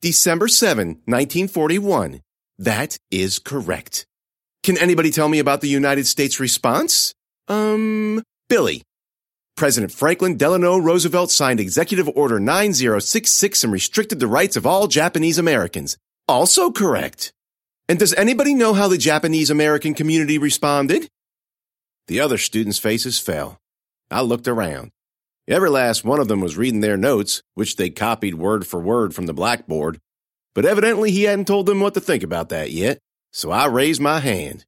[0.00, 2.20] December 7, 1941.
[2.58, 4.06] That is correct.
[4.62, 7.14] Can anybody tell me about the United States response?
[7.48, 8.82] Um, Billy.
[9.56, 15.38] President Franklin Delano Roosevelt signed Executive Order 9066 and restricted the rights of all Japanese
[15.38, 15.96] Americans.
[16.28, 17.32] Also correct.
[17.88, 21.08] And does anybody know how the Japanese American community responded?
[22.06, 23.56] The other students' faces fell.
[24.10, 24.90] I looked around.
[25.48, 29.14] Every last one of them was reading their notes, which they copied word for word
[29.14, 29.98] from the blackboard.
[30.54, 32.98] But evidently he hadn't told them what to think about that yet,
[33.32, 34.66] so I raised my hand.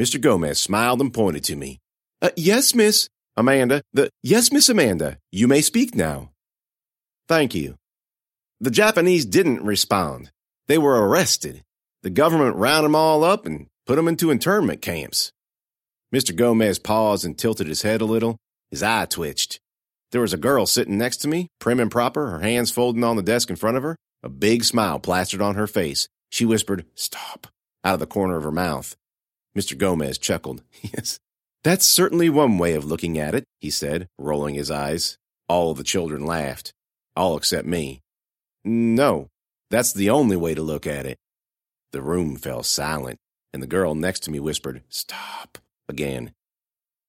[0.00, 0.20] Mr.
[0.20, 1.78] Gomez smiled and pointed to me.
[2.20, 3.82] Uh, yes, Miss Amanda.
[3.92, 5.18] The yes, Miss Amanda.
[5.32, 6.30] You may speak now.
[7.28, 7.76] Thank you.
[8.60, 10.30] The Japanese didn't respond.
[10.68, 11.62] They were arrested.
[12.02, 15.32] The government rounded them all up and put them into internment camps.
[16.14, 16.34] Mr.
[16.34, 18.36] Gomez paused and tilted his head a little.
[18.70, 19.58] His eye twitched.
[20.12, 23.16] There was a girl sitting next to me, prim and proper, her hands folded on
[23.16, 26.08] the desk in front of her, a big smile plastered on her face.
[26.30, 27.48] She whispered, Stop,
[27.82, 28.94] out of the corner of her mouth.
[29.58, 29.76] Mr.
[29.76, 30.62] Gomez chuckled.
[30.82, 31.18] Yes,
[31.64, 35.16] that's certainly one way of looking at it, he said, rolling his eyes.
[35.48, 36.74] All the children laughed.
[37.16, 38.02] All except me.
[38.64, 39.28] No,
[39.70, 41.16] that's the only way to look at it.
[41.92, 43.18] The room fell silent,
[43.52, 46.32] and the girl next to me whispered, Stop, again.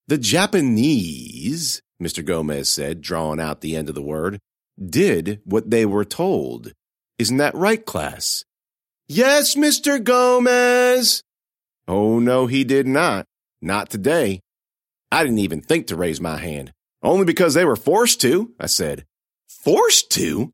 [0.07, 2.23] The Japanese, Mr.
[2.23, 4.39] Gomez said, drawing out the end of the word,
[4.83, 6.71] did what they were told.
[7.17, 8.45] Isn't that right, class?
[9.07, 10.01] Yes, Mr.
[10.01, 11.23] Gomez.
[11.87, 13.25] Oh, no, he did not.
[13.61, 14.41] Not today.
[15.15, 16.73] I didn't even think to raise my hand.
[17.01, 19.05] Only because they were forced to, I said.
[19.47, 20.51] Forced to?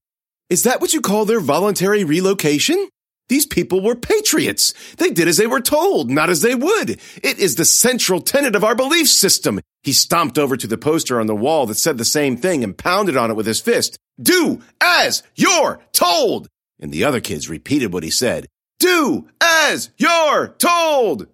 [0.52, 2.88] Is that what you call their voluntary relocation?
[3.28, 4.76] These people were patriots.
[4.98, 6.92] They did as they were told, not as they would.
[7.24, 9.62] It is the central tenet of our belief system.
[9.82, 12.78] He stomped over to the poster on the wall that said the same thing and
[12.78, 13.98] pounded on it with his fist.
[14.22, 16.50] Do as you're told.
[16.80, 18.46] And the other kids repeated what he said.
[18.78, 21.26] Do as you're told.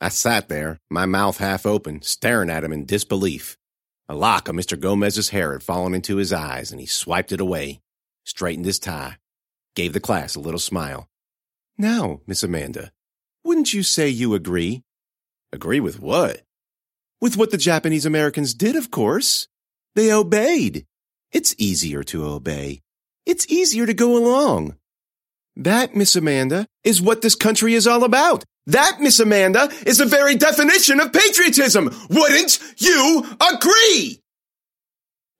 [0.00, 3.58] I sat there, my mouth half open, staring at him in disbelief.
[4.08, 4.80] A lock of Mr.
[4.80, 7.80] Gomez's hair had fallen into his eyes, and he swiped it away,
[8.24, 9.18] straightened his tie,
[9.76, 11.08] gave the class a little smile.
[11.76, 12.92] Now, Miss Amanda,
[13.44, 14.82] wouldn't you say you agree?
[15.52, 16.42] Agree with what?
[17.20, 19.48] With what the Japanese Americans did, of course.
[19.94, 20.86] They obeyed.
[21.30, 22.80] It's easier to obey.
[23.26, 24.76] It's easier to go along.
[25.56, 28.44] That, Miss Amanda, is what this country is all about.
[28.66, 31.90] That, Miss Amanda, is the very definition of patriotism.
[32.10, 34.20] Wouldn't you agree?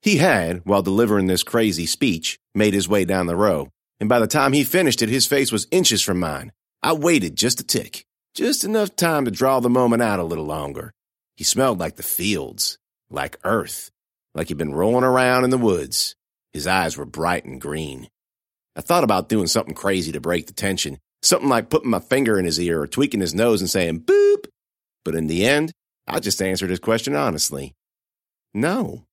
[0.01, 3.69] He had, while delivering this crazy speech, made his way down the row
[4.01, 6.51] and by the time he finished it, his face was inches from mine.
[6.81, 8.03] I waited just a tick,
[8.33, 10.91] just enough time to draw the moment out a little longer.
[11.37, 12.79] He smelled like the fields,
[13.11, 13.91] like earth,
[14.33, 16.15] like he'd been rolling around in the woods.
[16.51, 18.09] His eyes were bright and green.
[18.75, 22.37] I thought about doing something crazy to break the tension, something like putting my finger
[22.37, 24.45] in his ear or tweaking his nose and saying boop.
[25.03, 25.71] But in the end,
[26.07, 27.73] I just answered his question honestly.
[28.53, 29.05] No.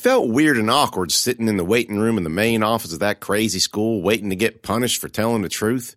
[0.00, 3.20] Felt weird and awkward sitting in the waiting room in the main office of that
[3.20, 5.94] crazy school waiting to get punished for telling the truth.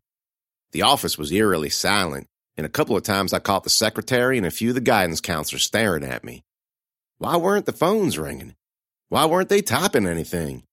[0.74, 4.46] The office was eerily silent, and a couple of times I caught the secretary and
[4.46, 6.44] a few of the guidance counselors staring at me.
[7.20, 8.56] Why weren't the phones ringing?
[9.08, 10.64] Why weren't they typing anything?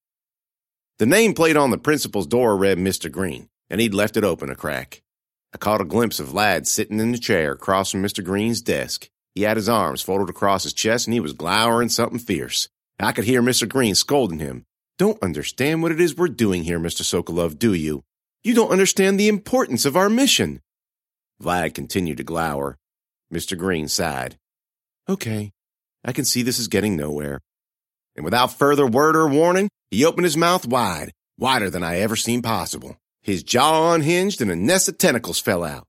[0.99, 3.13] The nameplate on the principal's door read Mr.
[3.13, 5.03] Green, and he'd left it open a crack.
[5.55, 8.25] I caught a glimpse of Vlad sitting in the chair across from Mr.
[8.25, 9.09] Green's desk.
[9.37, 12.69] He had his arms folded across his chest and he was glowering something fierce.
[13.01, 13.69] I could hear Mr.
[13.69, 14.65] Green scolding him.
[14.99, 17.03] Don't understand what it is we're doing here, Mr.
[17.03, 18.03] Sokolov, do you?
[18.45, 20.61] You don't understand the importance of our mission.
[21.43, 22.77] Vlad continued to glower.
[23.33, 23.57] Mr.
[23.57, 24.37] Green sighed.
[25.09, 25.53] Okay,
[26.05, 27.41] I can see this is getting nowhere.
[28.17, 32.17] And without further word or warning, he opened his mouth wide, wider than I ever
[32.17, 32.97] seen possible.
[33.23, 35.85] His jaw unhinged and a nest of tentacles fell out.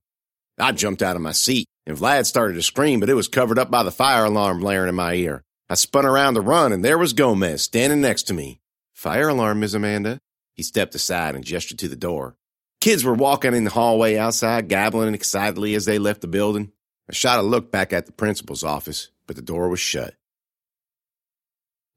[0.58, 3.58] I jumped out of my seat, and Vlad started to scream, but it was covered
[3.58, 5.42] up by the fire alarm blaring in my ear.
[5.68, 8.60] I spun around to run, and there was Gomez standing next to me.
[8.92, 10.20] Fire alarm, Miss Amanda.
[10.54, 12.36] He stepped aside and gestured to the door.
[12.80, 16.72] Kids were walking in the hallway outside, gabbling excitedly as they left the building.
[17.08, 20.14] I shot a look back at the principal's office, but the door was shut.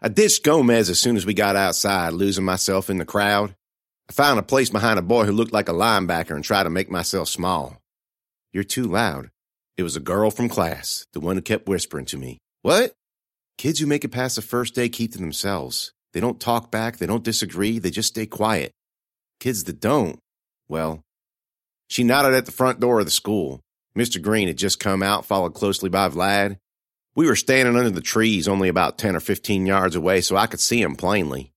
[0.01, 3.55] I ditched Gomez as soon as we got outside, losing myself in the crowd.
[4.09, 6.69] I found a place behind a boy who looked like a linebacker and tried to
[6.69, 7.81] make myself small.
[8.53, 9.31] You're too loud.
[9.77, 12.37] It was a girl from class, the one who kept whispering to me.
[12.61, 12.93] What?
[13.57, 15.93] Kids who make it past the first day keep to themselves.
[16.13, 18.71] They don't talk back, they don't disagree, they just stay quiet.
[19.39, 20.19] Kids that don't,
[20.67, 21.01] well,
[21.87, 23.61] she nodded at the front door of the school.
[23.97, 24.21] Mr.
[24.21, 26.57] Green had just come out, followed closely by Vlad.
[27.15, 30.47] We were standing under the trees only about 10 or 15 yards away, so I
[30.47, 31.53] could see him plainly.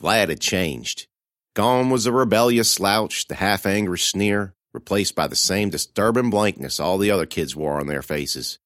[0.00, 1.06] Vlad had changed.
[1.54, 6.80] Gone was the rebellious slouch, the half angry sneer, replaced by the same disturbing blankness
[6.80, 8.58] all the other kids wore on their faces.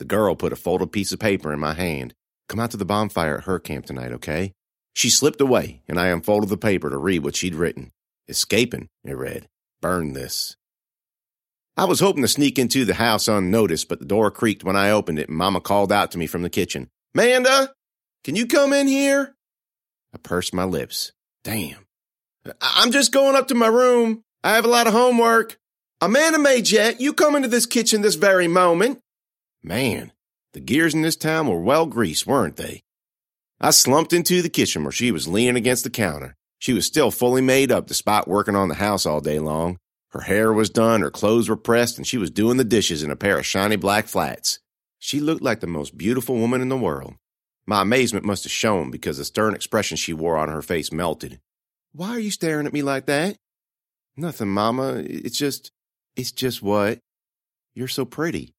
[0.00, 2.14] The girl put a folded piece of paper in my hand.
[2.48, 4.54] Come out to the bonfire at her camp tonight, okay?
[4.94, 7.92] She slipped away, and I unfolded the paper to read what she'd written.
[8.26, 9.46] Escaping, it read.
[9.82, 10.56] Burn this.
[11.76, 14.90] I was hoping to sneak into the house unnoticed, but the door creaked when I
[14.90, 16.88] opened it, and Mama called out to me from the kitchen.
[17.14, 17.74] Manda,
[18.24, 19.34] can you come in here?
[20.14, 21.12] I pursed my lips.
[21.44, 21.84] Damn.
[22.62, 24.22] I'm just going up to my room.
[24.42, 25.58] I have a lot of homework.
[26.00, 29.02] Amanda Mayjet, you come into this kitchen this very moment.
[29.62, 30.12] Man,
[30.52, 32.82] the gears in this town were well greased, weren't they?
[33.60, 36.34] I slumped into the kitchen where she was leaning against the counter.
[36.58, 39.76] She was still fully made up despite working on the house all day long.
[40.12, 43.10] Her hair was done, her clothes were pressed, and she was doing the dishes in
[43.10, 44.58] a pair of shiny black flats.
[44.98, 47.14] She looked like the most beautiful woman in the world.
[47.66, 51.38] My amazement must have shown because the stern expression she wore on her face melted.
[51.92, 53.36] Why are you staring at me like that?
[54.16, 55.02] Nothing, Mama.
[55.04, 55.70] It's just.
[56.16, 56.98] It's just what?
[57.74, 58.54] You're so pretty.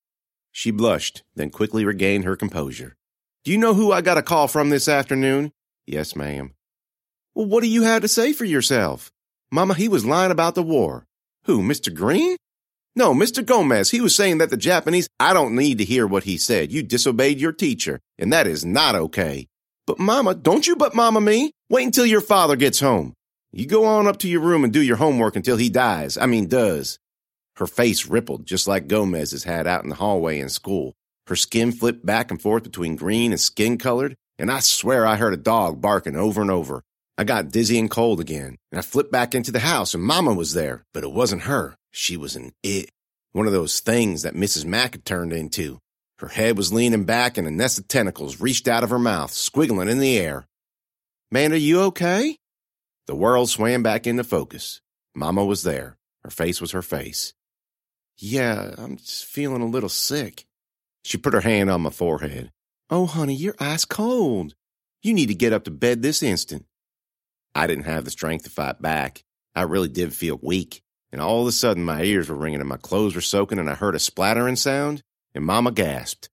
[0.51, 2.95] She blushed, then quickly regained her composure.
[3.43, 5.51] Do you know who I got a call from this afternoon?
[5.87, 6.53] Yes, ma'am.
[7.33, 9.11] Well, what do you have to say for yourself?
[9.51, 11.07] Mama, he was lying about the war.
[11.45, 11.93] Who, Mr.
[11.93, 12.37] Green?
[12.95, 13.45] No, Mr.
[13.45, 13.91] Gomez.
[13.91, 15.07] He was saying that the Japanese.
[15.19, 16.71] I don't need to hear what he said.
[16.71, 19.47] You disobeyed your teacher, and that is not okay.
[19.87, 21.51] But, Mama, don't you but Mama me.
[21.69, 23.13] Wait until your father gets home.
[23.53, 26.17] You go on up to your room and do your homework until he dies.
[26.17, 26.99] I mean, does.
[27.57, 30.93] Her face rippled, just like Gomez's had out in the hallway in school.
[31.27, 35.17] Her skin flipped back and forth between green and skin colored, and I swear I
[35.17, 36.81] heard a dog barking over and over.
[37.17, 40.33] I got dizzy and cold again, and I flipped back into the house, and Mama
[40.33, 41.75] was there, but it wasn't her.
[41.91, 42.89] She was an it.
[43.33, 44.65] One of those things that Mrs.
[44.65, 45.79] Mack had turned into.
[46.19, 49.31] Her head was leaning back, and a nest of tentacles reached out of her mouth,
[49.31, 50.45] squiggling in the air.
[51.31, 52.37] Man, are you okay?
[53.07, 54.81] The world swam back into focus.
[55.15, 55.97] Mama was there.
[56.23, 57.33] Her face was her face.
[58.23, 60.45] Yeah, I'm just feeling a little sick.
[61.03, 62.51] She put her hand on my forehead.
[62.87, 64.53] Oh, honey, you're ice cold.
[65.01, 66.65] You need to get up to bed this instant.
[67.55, 69.23] I didn't have the strength to fight back.
[69.55, 70.83] I really did feel weak.
[71.11, 73.67] And all of a sudden, my ears were ringing and my clothes were soaking, and
[73.69, 75.01] I heard a splattering sound,
[75.33, 76.29] and Mama gasped.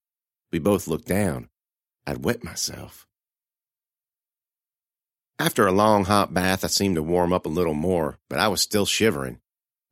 [0.52, 1.48] We both looked down.
[2.06, 3.06] I'd wet myself.
[5.38, 8.48] After a long hot bath, I seemed to warm up a little more, but I
[8.48, 9.40] was still shivering.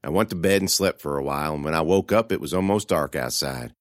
[0.07, 2.41] I went to bed and slept for a while, and when I woke up, it
[2.41, 3.73] was almost dark outside.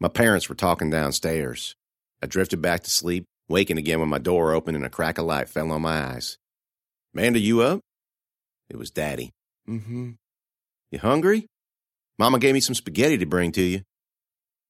[0.00, 1.76] My parents were talking downstairs.
[2.22, 5.26] I drifted back to sleep, waking again when my door opened and a crack of
[5.26, 6.38] light fell on my eyes.
[7.12, 7.80] Manda, you up?
[8.70, 9.32] It was Daddy.
[9.68, 10.12] Mm-hmm.
[10.92, 11.44] You hungry?
[12.18, 13.82] Mama gave me some spaghetti to bring to you.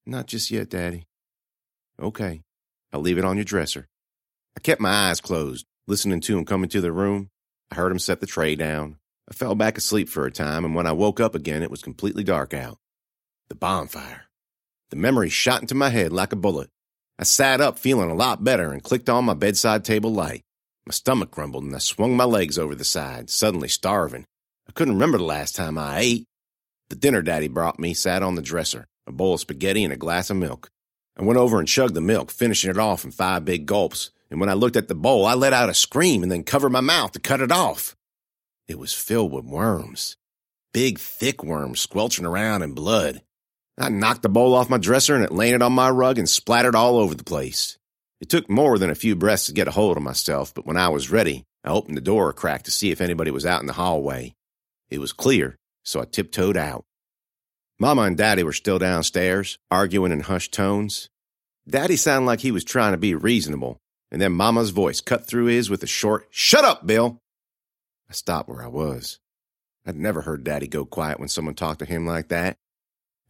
[0.06, 1.04] Not just yet, Daddy.
[2.02, 2.40] Okay.
[2.92, 3.86] I'll leave it on your dresser.
[4.56, 7.28] I kept my eyes closed, listening to him come into the room.
[7.70, 8.96] I heard him set the tray down.
[9.30, 11.82] I fell back asleep for a time, and when I woke up again, it was
[11.82, 12.78] completely dark out.
[13.48, 14.24] The bonfire.
[14.90, 16.68] The memory shot into my head like a bullet.
[17.18, 20.42] I sat up feeling a lot better and clicked on my bedside table light.
[20.86, 24.24] My stomach grumbled and I swung my legs over the side, suddenly starving.
[24.68, 26.24] I couldn't remember the last time I ate.
[26.88, 29.96] The dinner Daddy brought me sat on the dresser, a bowl of spaghetti and a
[29.96, 30.70] glass of milk.
[31.16, 34.40] I went over and chugged the milk, finishing it off in five big gulps, and
[34.40, 36.80] when I looked at the bowl, I let out a scream and then covered my
[36.80, 37.94] mouth to cut it off.
[38.70, 40.16] It was filled with worms.
[40.72, 43.20] Big, thick worms squelching around in blood.
[43.76, 46.76] I knocked the bowl off my dresser and it landed on my rug and splattered
[46.76, 47.78] all over the place.
[48.20, 50.76] It took more than a few breaths to get a hold of myself, but when
[50.76, 53.60] I was ready, I opened the door a crack to see if anybody was out
[53.60, 54.34] in the hallway.
[54.88, 56.84] It was clear, so I tiptoed out.
[57.80, 61.08] Mama and Daddy were still downstairs, arguing in hushed tones.
[61.68, 63.78] Daddy sounded like he was trying to be reasonable,
[64.12, 67.18] and then Mama's voice cut through his with a short, Shut up, Bill!
[68.10, 69.20] I stopped where I was.
[69.86, 72.56] I'd never heard Daddy go quiet when someone talked to him like that.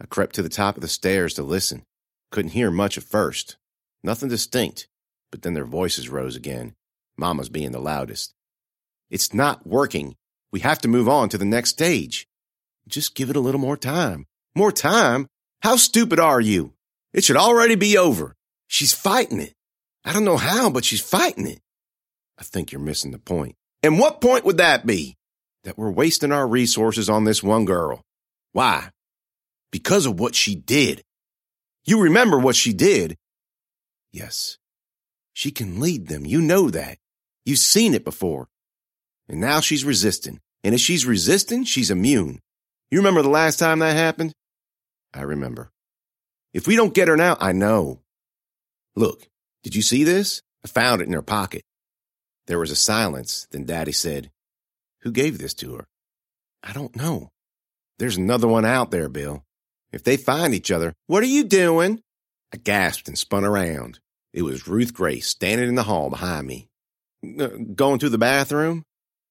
[0.01, 1.85] I crept to the top of the stairs to listen.
[2.31, 3.59] Couldn't hear much at first.
[4.03, 4.89] Nothing distinct,
[5.31, 6.75] but then their voices rose again,
[7.19, 8.33] Mama's being the loudest.
[9.11, 10.17] It's not working.
[10.51, 12.27] We have to move on to the next stage.
[12.89, 14.27] Just give it a little more time.
[14.55, 15.27] More time?
[15.61, 16.73] How stupid are you?
[17.13, 18.35] It should already be over.
[18.67, 19.53] She's fighting it.
[20.07, 21.61] I don't know how, but she's fighting it.
[22.39, 23.57] I think you're missing the point.
[23.83, 25.17] And what point would that be?
[25.65, 28.03] That we're wasting our resources on this one girl.
[28.53, 28.91] Why?
[29.71, 31.03] Because of what she did.
[31.85, 33.17] You remember what she did.
[34.13, 34.59] Yes.
[35.33, 36.27] She can lead them.
[36.27, 36.99] You know that.
[37.45, 38.49] You've seen it before.
[39.29, 40.41] And now she's resisting.
[40.65, 42.41] And if she's resisting, she's immune.
[42.91, 44.33] You remember the last time that happened?
[45.15, 45.71] I remember.
[46.53, 48.01] If we don't get her now, I know.
[48.97, 49.29] Look,
[49.63, 50.43] did you see this?
[50.65, 51.63] I found it in her pocket.
[52.51, 53.47] There was a silence.
[53.53, 54.33] Then Daddy said,
[55.03, 55.87] Who gave this to her?
[56.65, 57.31] I don't know.
[58.01, 59.45] There's another one out there, Bill.
[59.93, 62.03] If they find each other, what are you doing?
[62.53, 64.01] I gasped and spun around.
[64.33, 66.67] It was Ruth Grace standing in the hall behind me.
[67.77, 68.83] Going to the bathroom?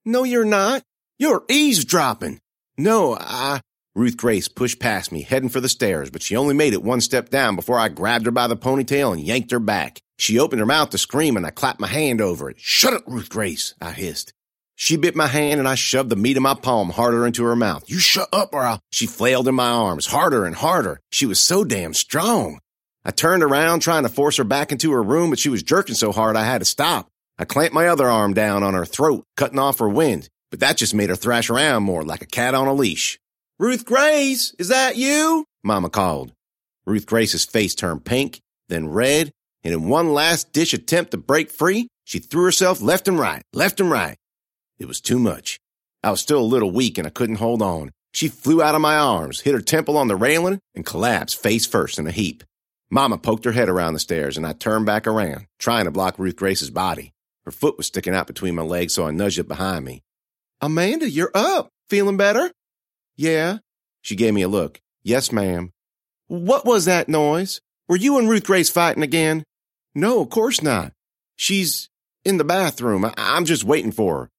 [0.05, 0.83] No, you're not.
[1.17, 2.39] You're eavesdropping.
[2.77, 3.59] No, I.
[3.99, 7.01] Ruth Grace pushed past me, heading for the stairs, but she only made it one
[7.01, 9.99] step down before I grabbed her by the ponytail and yanked her back.
[10.17, 12.61] She opened her mouth to scream, and I clapped my hand over it.
[12.61, 14.31] Shut up, Ruth Grace, I hissed.
[14.75, 17.57] She bit my hand, and I shoved the meat of my palm harder into her
[17.57, 17.89] mouth.
[17.89, 18.79] You shut up, or I'll.
[18.89, 21.01] She flailed in my arms, harder and harder.
[21.11, 22.59] She was so damn strong.
[23.03, 25.95] I turned around, trying to force her back into her room, but she was jerking
[25.95, 27.09] so hard I had to stop.
[27.37, 30.77] I clamped my other arm down on her throat, cutting off her wind, but that
[30.77, 33.19] just made her thrash around more like a cat on a leash.
[33.59, 35.43] Ruth Grace, is that you?
[35.65, 36.31] Mama called.
[36.85, 39.31] Ruth Grace's face turned pink, then red,
[39.65, 43.41] and in one last dish attempt to break free, she threw herself left and right,
[43.51, 44.15] left and right.
[44.77, 45.59] It was too much.
[46.01, 47.91] I was still a little weak and I couldn't hold on.
[48.13, 51.65] She flew out of my arms, hit her temple on the railing, and collapsed face
[51.65, 52.45] first in a heap.
[52.89, 56.17] Mama poked her head around the stairs, and I turned back around, trying to block
[56.17, 57.11] Ruth Grace's body.
[57.43, 60.01] Her foot was sticking out between my legs, so I nudged it behind me.
[60.61, 61.67] Amanda, you're up.
[61.89, 62.51] Feeling better?
[63.19, 63.57] Yeah.
[64.01, 64.79] She gave me a look.
[65.03, 65.73] Yes, ma'am.
[66.27, 67.59] What was that noise?
[67.89, 69.43] Were you and Ruth Grace fighting again?
[69.93, 70.93] No, of course not.
[71.35, 71.89] She's
[72.23, 73.03] in the bathroom.
[73.03, 74.29] I- am just waiting for her.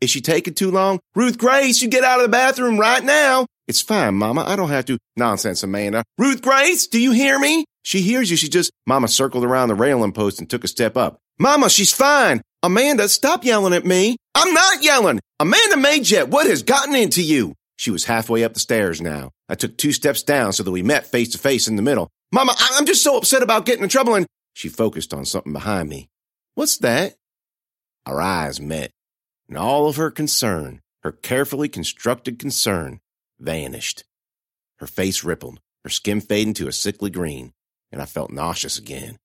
[0.00, 1.00] Is she taking too long?
[1.16, 3.46] Ruth Grace, you get out of the bathroom right now.
[3.66, 4.44] It's fine, Mama.
[4.46, 4.98] I don't have to.
[5.16, 6.04] Nonsense, Amanda.
[6.16, 7.64] Ruth Grace, do you hear me?
[7.82, 8.36] She hears you.
[8.36, 8.70] She just.
[8.86, 11.18] Mama circled around the railing post and took a step up.
[11.40, 12.40] Mama, she's fine.
[12.62, 14.16] Amanda, stop yelling at me.
[14.36, 15.18] I'm not yelling.
[15.40, 17.54] Amanda Majette, what has gotten into you?
[17.78, 19.30] She was halfway up the stairs now.
[19.48, 22.10] I took two steps down so that we met face to face in the middle.
[22.32, 25.52] Mama, I- I'm just so upset about getting in trouble and she focused on something
[25.52, 26.08] behind me.
[26.54, 27.14] What's that?
[28.04, 28.90] Our eyes met,
[29.48, 33.00] and all of her concern, her carefully constructed concern,
[33.38, 34.02] vanished.
[34.78, 37.52] Her face rippled, her skin fading to a sickly green,
[37.92, 39.18] and I felt nauseous again.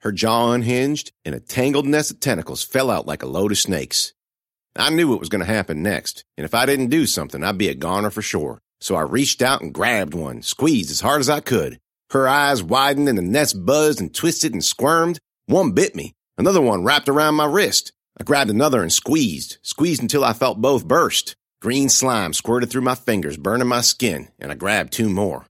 [0.00, 3.58] Her jaw unhinged, and a tangled nest of tentacles fell out like a load of
[3.58, 4.12] snakes.
[4.78, 7.58] I knew what was going to happen next, and if I didn't do something, I'd
[7.58, 8.60] be a goner for sure.
[8.80, 11.78] So I reached out and grabbed one, squeezed as hard as I could.
[12.10, 15.18] Her eyes widened and the nest buzzed and twisted and squirmed.
[15.46, 16.12] One bit me.
[16.38, 17.92] Another one wrapped around my wrist.
[18.18, 21.34] I grabbed another and squeezed, squeezed until I felt both burst.
[21.60, 25.46] Green slime squirted through my fingers, burning my skin, and I grabbed two more.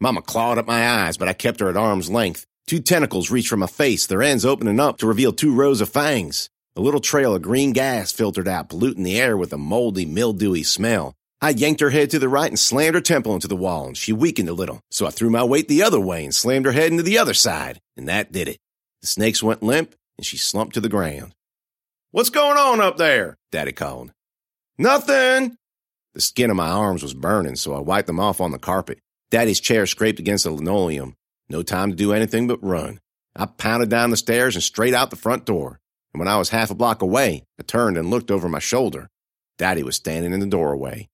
[0.00, 2.46] Mama clawed at my eyes, but I kept her at arm's length.
[2.66, 5.90] Two tentacles reached from my face, their ends opening up to reveal two rows of
[5.90, 6.48] fangs.
[6.80, 10.62] A little trail of green gas filtered out, polluting the air with a moldy, mildewy
[10.62, 11.14] smell.
[11.38, 13.98] I yanked her head to the right and slammed her temple into the wall, and
[13.98, 14.80] she weakened a little.
[14.90, 17.34] So I threw my weight the other way and slammed her head into the other
[17.34, 18.56] side, and that did it.
[19.02, 21.34] The snakes went limp, and she slumped to the ground.
[22.12, 23.36] What's going on up there?
[23.52, 24.12] Daddy called.
[24.78, 25.58] Nothing.
[26.14, 29.00] The skin of my arms was burning, so I wiped them off on the carpet.
[29.30, 31.14] Daddy's chair scraped against the linoleum.
[31.50, 33.00] No time to do anything but run.
[33.36, 35.79] I pounded down the stairs and straight out the front door.
[36.12, 39.08] And when I was half a block away, I turned and looked over my shoulder.
[39.58, 41.08] Daddy was standing in the doorway.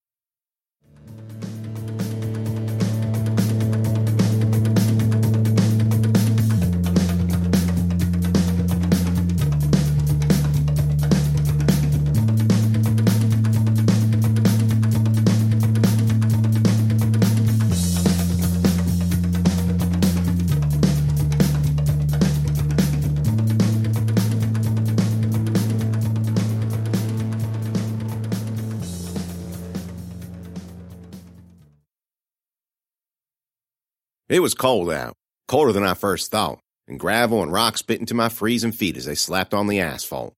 [34.36, 35.14] It was cold out,
[35.48, 39.06] colder than I first thought, and gravel and rocks bit into my freezing feet as
[39.06, 40.34] they slapped on the asphalt.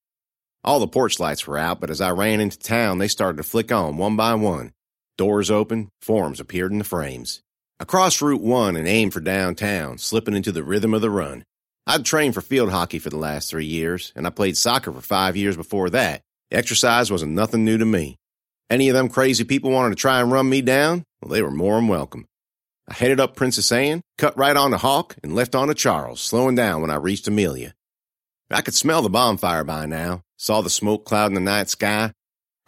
[0.62, 3.42] All the porch lights were out, but as I ran into town, they started to
[3.42, 4.70] flick on one by one.
[5.16, 7.40] Doors opened, forms appeared in the frames.
[7.80, 11.42] I crossed Route 1 and aimed for downtown, slipping into the rhythm of the run.
[11.84, 15.00] I'd trained for field hockey for the last three years, and I played soccer for
[15.00, 16.20] five years before that.
[16.52, 18.14] Exercise wasn't nothing new to me.
[18.70, 21.02] Any of them crazy people wanted to try and run me down?
[21.20, 22.26] Well, they were more than welcome.
[22.88, 26.20] I headed up Princess Anne, cut right on to Hawke, and left on to Charles,
[26.20, 27.74] slowing down when I reached Amelia.
[28.50, 32.12] I could smell the bonfire by now, saw the smoke cloud in the night sky.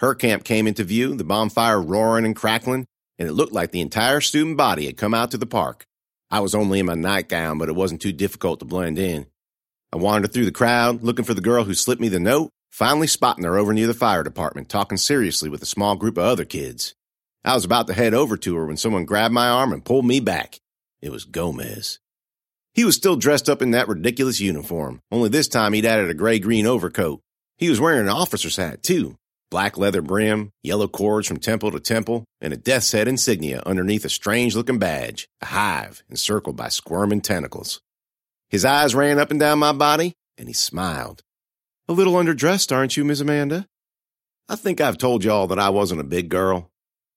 [0.01, 2.87] Hurkamp came into view, the bonfire roaring and crackling,
[3.19, 5.87] and it looked like the entire student body had come out to the park.
[6.31, 9.27] I was only in my nightgown, but it wasn't too difficult to blend in.
[9.93, 13.07] I wandered through the crowd, looking for the girl who slipped me the note, finally
[13.07, 16.45] spotting her over near the fire department, talking seriously with a small group of other
[16.45, 16.95] kids.
[17.45, 20.05] I was about to head over to her when someone grabbed my arm and pulled
[20.05, 20.61] me back.
[21.01, 21.99] It was Gomez.
[22.75, 26.15] He was still dressed up in that ridiculous uniform, only this time he'd added a
[26.15, 27.21] gray green overcoat.
[27.57, 29.17] He was wearing an officer's hat, too.
[29.51, 34.05] Black leather brim, yellow cords from temple to temple, and a death's head insignia underneath
[34.05, 37.81] a strange looking badge, a hive encircled by squirming tentacles.
[38.49, 41.23] His eyes ran up and down my body, and he smiled.
[41.89, 43.67] A little underdressed, aren't you, Miss Amanda?
[44.49, 46.71] I think I've told y'all that I wasn't a big girl.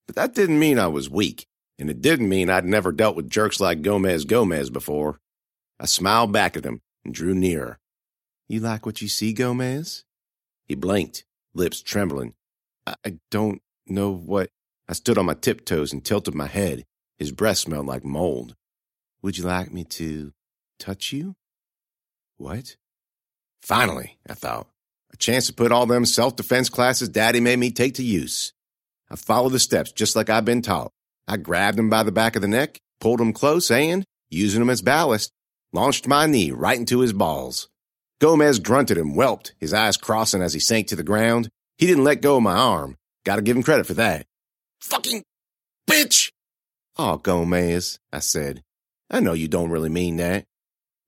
[0.05, 1.47] But that didn't mean I was weak,
[1.79, 5.19] and it didn't mean I'd never dealt with jerks like Gomez Gomez before.
[5.79, 7.79] I smiled back at him and drew nearer.
[8.47, 10.03] You like what you see, Gomez?
[10.65, 12.33] He blinked, lips trembling.
[12.85, 14.49] I, I don't know what.
[14.87, 16.83] I stood on my tiptoes and tilted my head.
[17.17, 18.55] His breath smelled like mold.
[19.21, 20.33] Would you like me to
[20.77, 21.35] touch you?
[22.37, 22.75] What?
[23.61, 24.67] Finally, I thought.
[25.13, 28.53] A chance to put all them self defense classes Daddy made me take to use.
[29.13, 30.91] I followed the steps just like I'd been taught.
[31.27, 34.71] I grabbed him by the back of the neck, pulled him close, and, using him
[34.71, 35.29] as ballast,
[35.71, 37.69] launched my knee right into his balls.
[38.19, 41.49] Gomez grunted and whelped, his eyes crossing as he sank to the ground.
[41.77, 42.97] He didn't let go of my arm.
[43.23, 44.25] Gotta give him credit for that.
[44.81, 45.21] Fucking
[45.87, 46.31] bitch!
[46.97, 48.63] Oh, Gomez, I said.
[49.11, 50.45] I know you don't really mean that.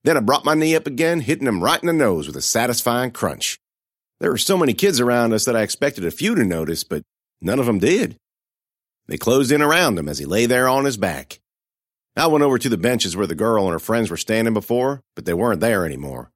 [0.04, 2.42] Then I brought my knee up again, hitting him right in the nose with a
[2.42, 3.58] satisfying crunch.
[4.20, 7.02] There were so many kids around us that I expected a few to notice, but
[7.40, 8.16] None of them did.
[9.06, 11.40] They closed in around him as he lay there on his back.
[12.16, 15.02] I went over to the benches where the girl and her friends were standing before,
[15.14, 16.30] but they weren't there anymore.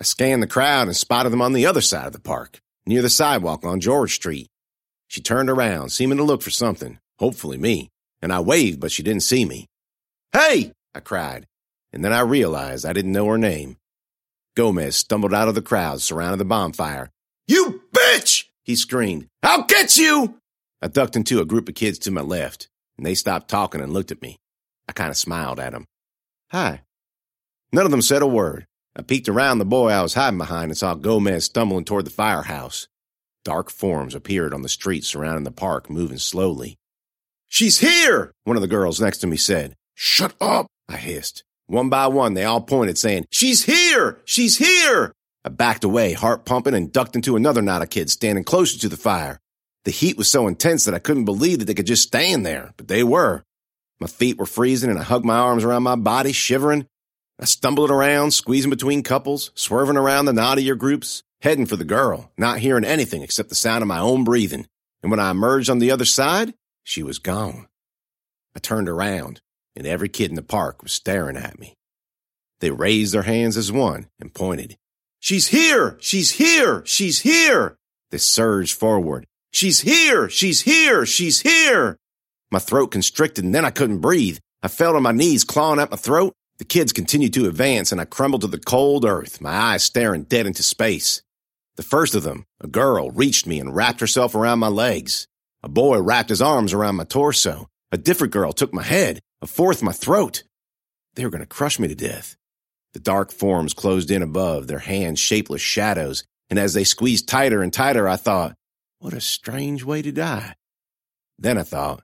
[0.00, 3.02] I scanned the crowd and spotted them on the other side of the park, near
[3.02, 4.48] the sidewalk on George Street.
[5.08, 7.90] She turned around, seeming to look for something, hopefully me,
[8.22, 9.66] and I waved, but she didn't see me.
[10.32, 10.72] Hey!
[10.94, 11.46] I cried,
[11.92, 13.76] and then I realized I didn't know her name.
[14.56, 17.10] Gomez stumbled out of the crowd surrounding the bonfire.
[17.48, 18.44] You bitch!
[18.62, 19.26] He screamed.
[19.42, 20.38] I'll get you!
[20.84, 22.68] I ducked into a group of kids to my left,
[22.98, 24.36] and they stopped talking and looked at me.
[24.86, 25.86] I kind of smiled at them.
[26.50, 26.82] Hi.
[27.72, 28.66] None of them said a word.
[28.94, 32.10] I peeked around the boy I was hiding behind and saw Gomez stumbling toward the
[32.10, 32.86] firehouse.
[33.46, 36.76] Dark forms appeared on the street surrounding the park, moving slowly.
[37.48, 38.32] She's here!
[38.44, 39.76] One of the girls next to me said.
[39.94, 40.66] Shut up!
[40.86, 41.44] I hissed.
[41.66, 44.20] One by one, they all pointed, saying, She's here!
[44.26, 45.14] She's here!
[45.46, 48.88] I backed away, heart pumping, and ducked into another knot of kids standing closer to
[48.90, 49.40] the fire.
[49.84, 52.72] The heat was so intense that I couldn't believe that they could just stand there,
[52.76, 53.44] but they were.
[54.00, 56.86] My feet were freezing and I hugged my arms around my body, shivering.
[57.38, 62.30] I stumbled around, squeezing between couples, swerving around the knottier groups, heading for the girl,
[62.38, 64.66] not hearing anything except the sound of my own breathing.
[65.02, 67.66] And when I emerged on the other side, she was gone.
[68.56, 69.40] I turned around,
[69.76, 71.74] and every kid in the park was staring at me.
[72.60, 74.76] They raised their hands as one and pointed.
[75.18, 75.98] She's here!
[76.00, 76.82] She's here!
[76.86, 77.76] She's here!
[78.10, 80.28] They surged forward, She's here!
[80.28, 81.06] She's here!
[81.06, 81.96] She's here!
[82.50, 84.38] My throat constricted and then I couldn't breathe.
[84.64, 86.32] I fell on my knees, clawing at my throat.
[86.58, 90.24] The kids continued to advance and I crumbled to the cold earth, my eyes staring
[90.24, 91.22] dead into space.
[91.76, 95.28] The first of them, a girl, reached me and wrapped herself around my legs.
[95.62, 97.68] A boy wrapped his arms around my torso.
[97.92, 99.20] A different girl took my head.
[99.40, 100.42] A fourth my throat.
[101.14, 102.36] They were going to crush me to death.
[102.92, 107.62] The dark forms closed in above, their hands shapeless shadows, and as they squeezed tighter
[107.62, 108.56] and tighter, I thought,
[108.98, 110.54] what a strange way to die.
[111.38, 112.02] Then I thought,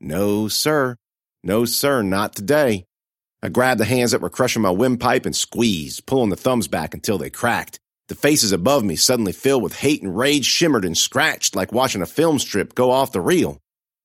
[0.00, 0.96] no, sir.
[1.42, 2.84] No, sir, not today.
[3.42, 6.94] I grabbed the hands that were crushing my windpipe and squeezed, pulling the thumbs back
[6.94, 7.78] until they cracked.
[8.08, 12.02] The faces above me, suddenly filled with hate and rage, shimmered and scratched like watching
[12.02, 13.58] a film strip go off the reel.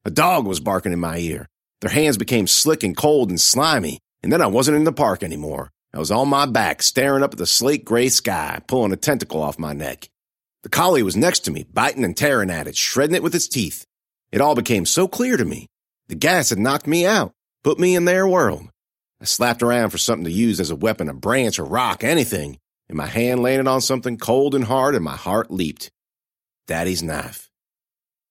[0.05, 1.47] A dog was barking in my ear.
[1.81, 5.23] Their hands became slick and cold and slimy, and then I wasn't in the park
[5.23, 5.71] anymore.
[5.93, 9.41] I was on my back, staring up at the slate gray sky, pulling a tentacle
[9.41, 10.09] off my neck.
[10.63, 13.49] The collie was next to me, biting and tearing at it, shredding it with its
[13.49, 13.85] teeth.
[14.31, 15.67] It all became so clear to me.
[16.07, 17.33] The gas had knocked me out,
[17.63, 18.69] put me in their world.
[19.21, 22.59] I slapped around for something to use as a weapon, a branch, a rock, anything,
[22.87, 25.91] and my hand landed on something cold and hard, and my heart leaped.
[26.67, 27.49] Daddy's knife.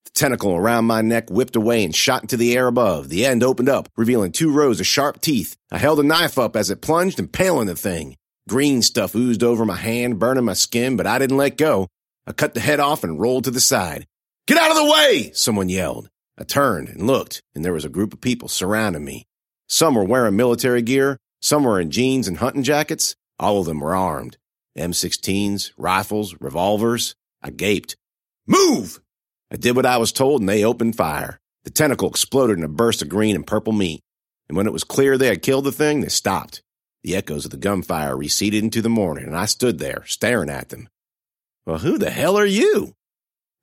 [0.07, 3.11] The tentacle around my neck whipped away and shot into the air above.
[3.11, 5.57] The end opened up, revealing two rows of sharp teeth.
[5.71, 8.17] I held the knife up as it plunged, impaling the thing.
[8.49, 11.89] Green stuff oozed over my hand, burning my skin, but I didn't let go.
[12.27, 14.07] I cut the head off and rolled to the side.
[14.47, 15.33] Get out of the way!
[15.35, 16.09] Someone yelled.
[16.39, 19.27] I turned and looked, and there was a group of people surrounding me.
[19.69, 23.17] Some were wearing military gear, some were in jeans and hunting jackets.
[23.39, 24.39] All of them were armed.
[24.79, 27.17] M16s, rifles, revolvers.
[27.43, 27.97] I gaped.
[28.47, 29.01] Move!
[29.51, 31.41] I did what I was told and they opened fire.
[31.65, 34.01] The tentacle exploded in a burst of green and purple meat.
[34.49, 36.63] And when it was clear they had killed the thing, they stopped.
[37.03, 40.69] The echoes of the gunfire receded into the morning, and I stood there, staring at
[40.69, 40.89] them.
[41.67, 42.95] Well, who the hell are you?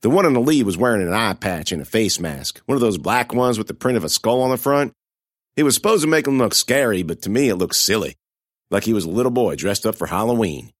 [0.01, 2.75] The one in the lead was wearing an eye patch and a face mask, one
[2.75, 4.93] of those black ones with the print of a skull on the front.
[5.57, 8.15] It was supposed to make him look scary, but to me it looked silly,
[8.71, 10.71] like he was a little boy dressed up for Halloween.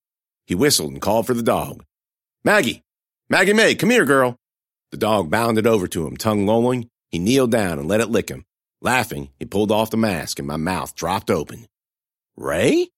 [0.46, 1.84] He whistled and called for the dog.
[2.44, 2.82] Maggie!
[3.28, 4.36] Maggie May, come here, girl!
[4.90, 6.88] The dog bounded over to him, tongue lolling.
[7.10, 8.44] He kneeled down and let it lick him.
[8.80, 11.66] Laughing, he pulled off the mask and my mouth dropped open.
[12.36, 12.88] Ray?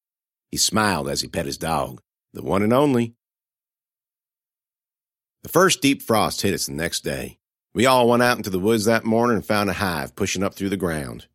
[0.53, 2.01] He smiled as he pet his dog,
[2.33, 3.15] the one and only.
[5.43, 7.39] The first deep frost hit us the next day.
[7.75, 10.55] We all went out into the woods that morning and found a hive pushing up
[10.55, 11.27] through the ground.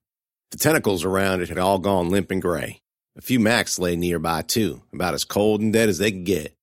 [0.51, 2.81] The tentacles around it had all gone limp and gray.
[3.17, 6.55] A few Macs lay nearby too, about as cold and dead as they could get.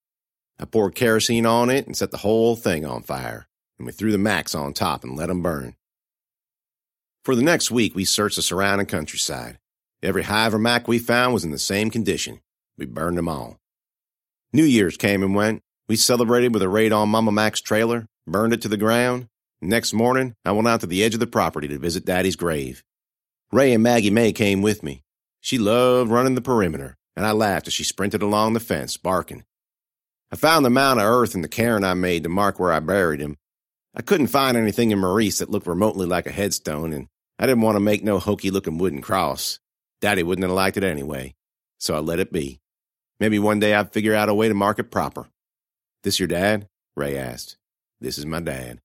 [0.58, 3.46] I poured kerosene on it and set the whole thing on fire,
[3.78, 5.74] and we threw the Macs on top and let them burn.
[7.24, 9.58] For the next week, we searched the surrounding countryside.
[10.02, 12.40] Every hive or Mac we found was in the same condition.
[12.78, 13.58] We burned them all.
[14.52, 15.63] New Year's came and went.
[15.86, 19.28] We celebrated with a raid on Mama Mac's trailer, burned it to the ground.
[19.60, 22.82] Next morning, I went out to the edge of the property to visit Daddy's grave.
[23.52, 25.02] Ray and Maggie May came with me.
[25.40, 29.44] She loved running the perimeter, and I laughed as she sprinted along the fence, barking.
[30.32, 32.80] I found the mound of earth in the cairn I made to mark where I
[32.80, 33.36] buried him.
[33.94, 37.08] I couldn't find anything in Maurice that looked remotely like a headstone, and
[37.38, 39.60] I didn't want to make no hokey looking wooden cross.
[40.00, 41.34] Daddy wouldn't have liked it anyway,
[41.76, 42.60] so I let it be.
[43.20, 45.28] Maybe one day I'd figure out a way to mark it proper.
[46.04, 46.68] This your dad?
[46.96, 47.56] Ray asked.
[47.98, 48.78] This is my dad.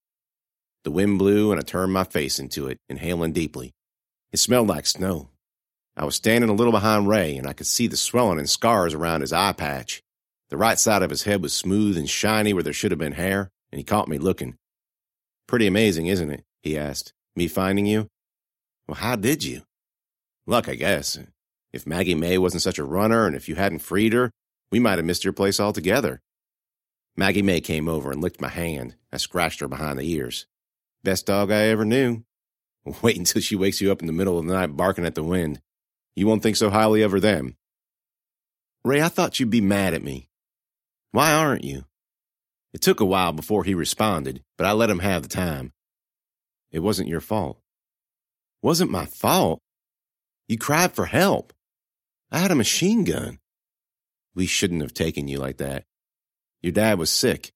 [0.85, 3.73] The wind blew, and I turned my face into it, inhaling deeply.
[4.31, 5.27] It smelled like snow.
[5.97, 8.93] I was standing a little behind Ray, and I could see the swelling and scars
[8.93, 10.01] around his eye patch.
[10.47, 13.11] The right side of his head was smooth and shiny where there should have been
[13.11, 14.55] hair, and he caught me looking.
[15.45, 16.45] Pretty amazing, isn't it?
[16.61, 17.11] he asked.
[17.35, 18.07] Me finding you?
[18.87, 19.63] Well, how did you?
[20.47, 21.19] Luck, I guess.
[21.73, 24.31] If Maggie May wasn't such a runner, and if you hadn't freed her,
[24.71, 26.21] we might have missed your place altogether.
[27.19, 28.95] Maggie May came over and licked my hand.
[29.11, 30.45] I scratched her behind the ears.
[31.03, 32.23] Best dog I ever knew.
[33.01, 35.23] Wait until she wakes you up in the middle of the night barking at the
[35.23, 35.59] wind.
[36.15, 37.57] You won't think so highly of her then.
[38.85, 40.29] Ray, I thought you'd be mad at me.
[41.11, 41.83] Why aren't you?
[42.71, 45.73] It took a while before he responded, but I let him have the time.
[46.71, 47.59] It wasn't your fault.
[48.61, 49.59] Wasn't my fault.
[50.47, 51.51] You cried for help.
[52.31, 53.39] I had a machine gun.
[54.35, 55.83] We shouldn't have taken you like that.
[56.61, 57.51] Your dad was sick.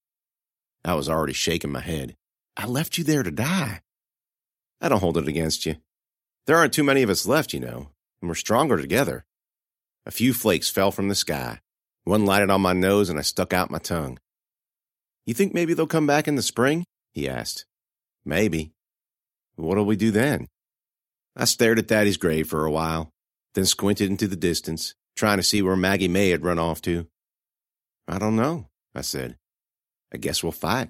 [0.86, 2.16] I was already shaking my head.
[2.56, 3.82] I left you there to die.
[4.82, 5.76] I don't hold it against you.
[6.46, 7.90] There aren't too many of us left, you know,
[8.22, 9.26] and we're stronger together.
[10.06, 11.60] A few flakes fell from the sky.
[12.04, 14.20] One lighted on my nose, and I stuck out my tongue.
[15.26, 16.84] You think maybe they'll come back in the spring?
[17.14, 17.66] he asked.
[18.26, 18.74] Maybe.
[19.56, 20.50] What'll we do then?
[21.36, 23.10] I stared at Daddy's grave for a while,
[23.54, 27.08] then squinted into the distance, trying to see where Maggie May had run off to.
[28.08, 28.68] I don't know.
[28.96, 29.38] I said.
[30.14, 30.90] I guess we'll fight.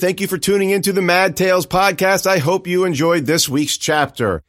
[0.00, 2.26] Thank you for tuning into the Mad Tales podcast.
[2.26, 4.42] I hope you enjoyed this week's chapter.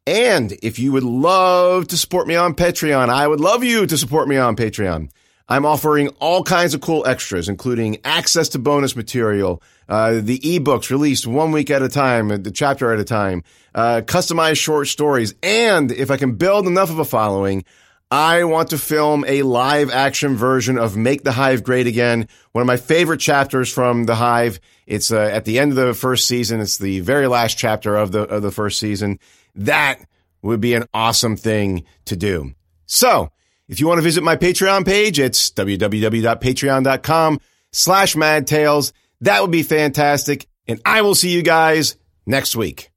[0.07, 3.99] And if you would love to support me on Patreon, I would love you to
[3.99, 5.11] support me on Patreon.
[5.49, 10.91] I'm offering all kinds of cool extras, including access to bonus material, uh, the ebooks
[10.91, 13.45] released one week at a time, the chapter at a time,
[13.75, 17.65] uh, customized short stories, and if I can build enough of a following,
[18.11, 22.63] I want to film a live action version of Make the Hive Great Again, one
[22.63, 24.61] of my favorite chapters from The Hive.
[24.87, 26.61] It's uh, at the end of the first season.
[26.61, 29.19] It's the very last chapter of the of the first season.
[29.57, 30.07] That
[30.43, 32.53] would be an awesome thing to do.
[32.87, 33.31] So
[33.69, 37.41] if you want to visit my Patreon page, it's www.patreon.com
[37.73, 38.93] slash madtales.
[39.23, 40.47] That would be fantastic.
[40.69, 41.97] And I will see you guys
[42.27, 42.91] next week.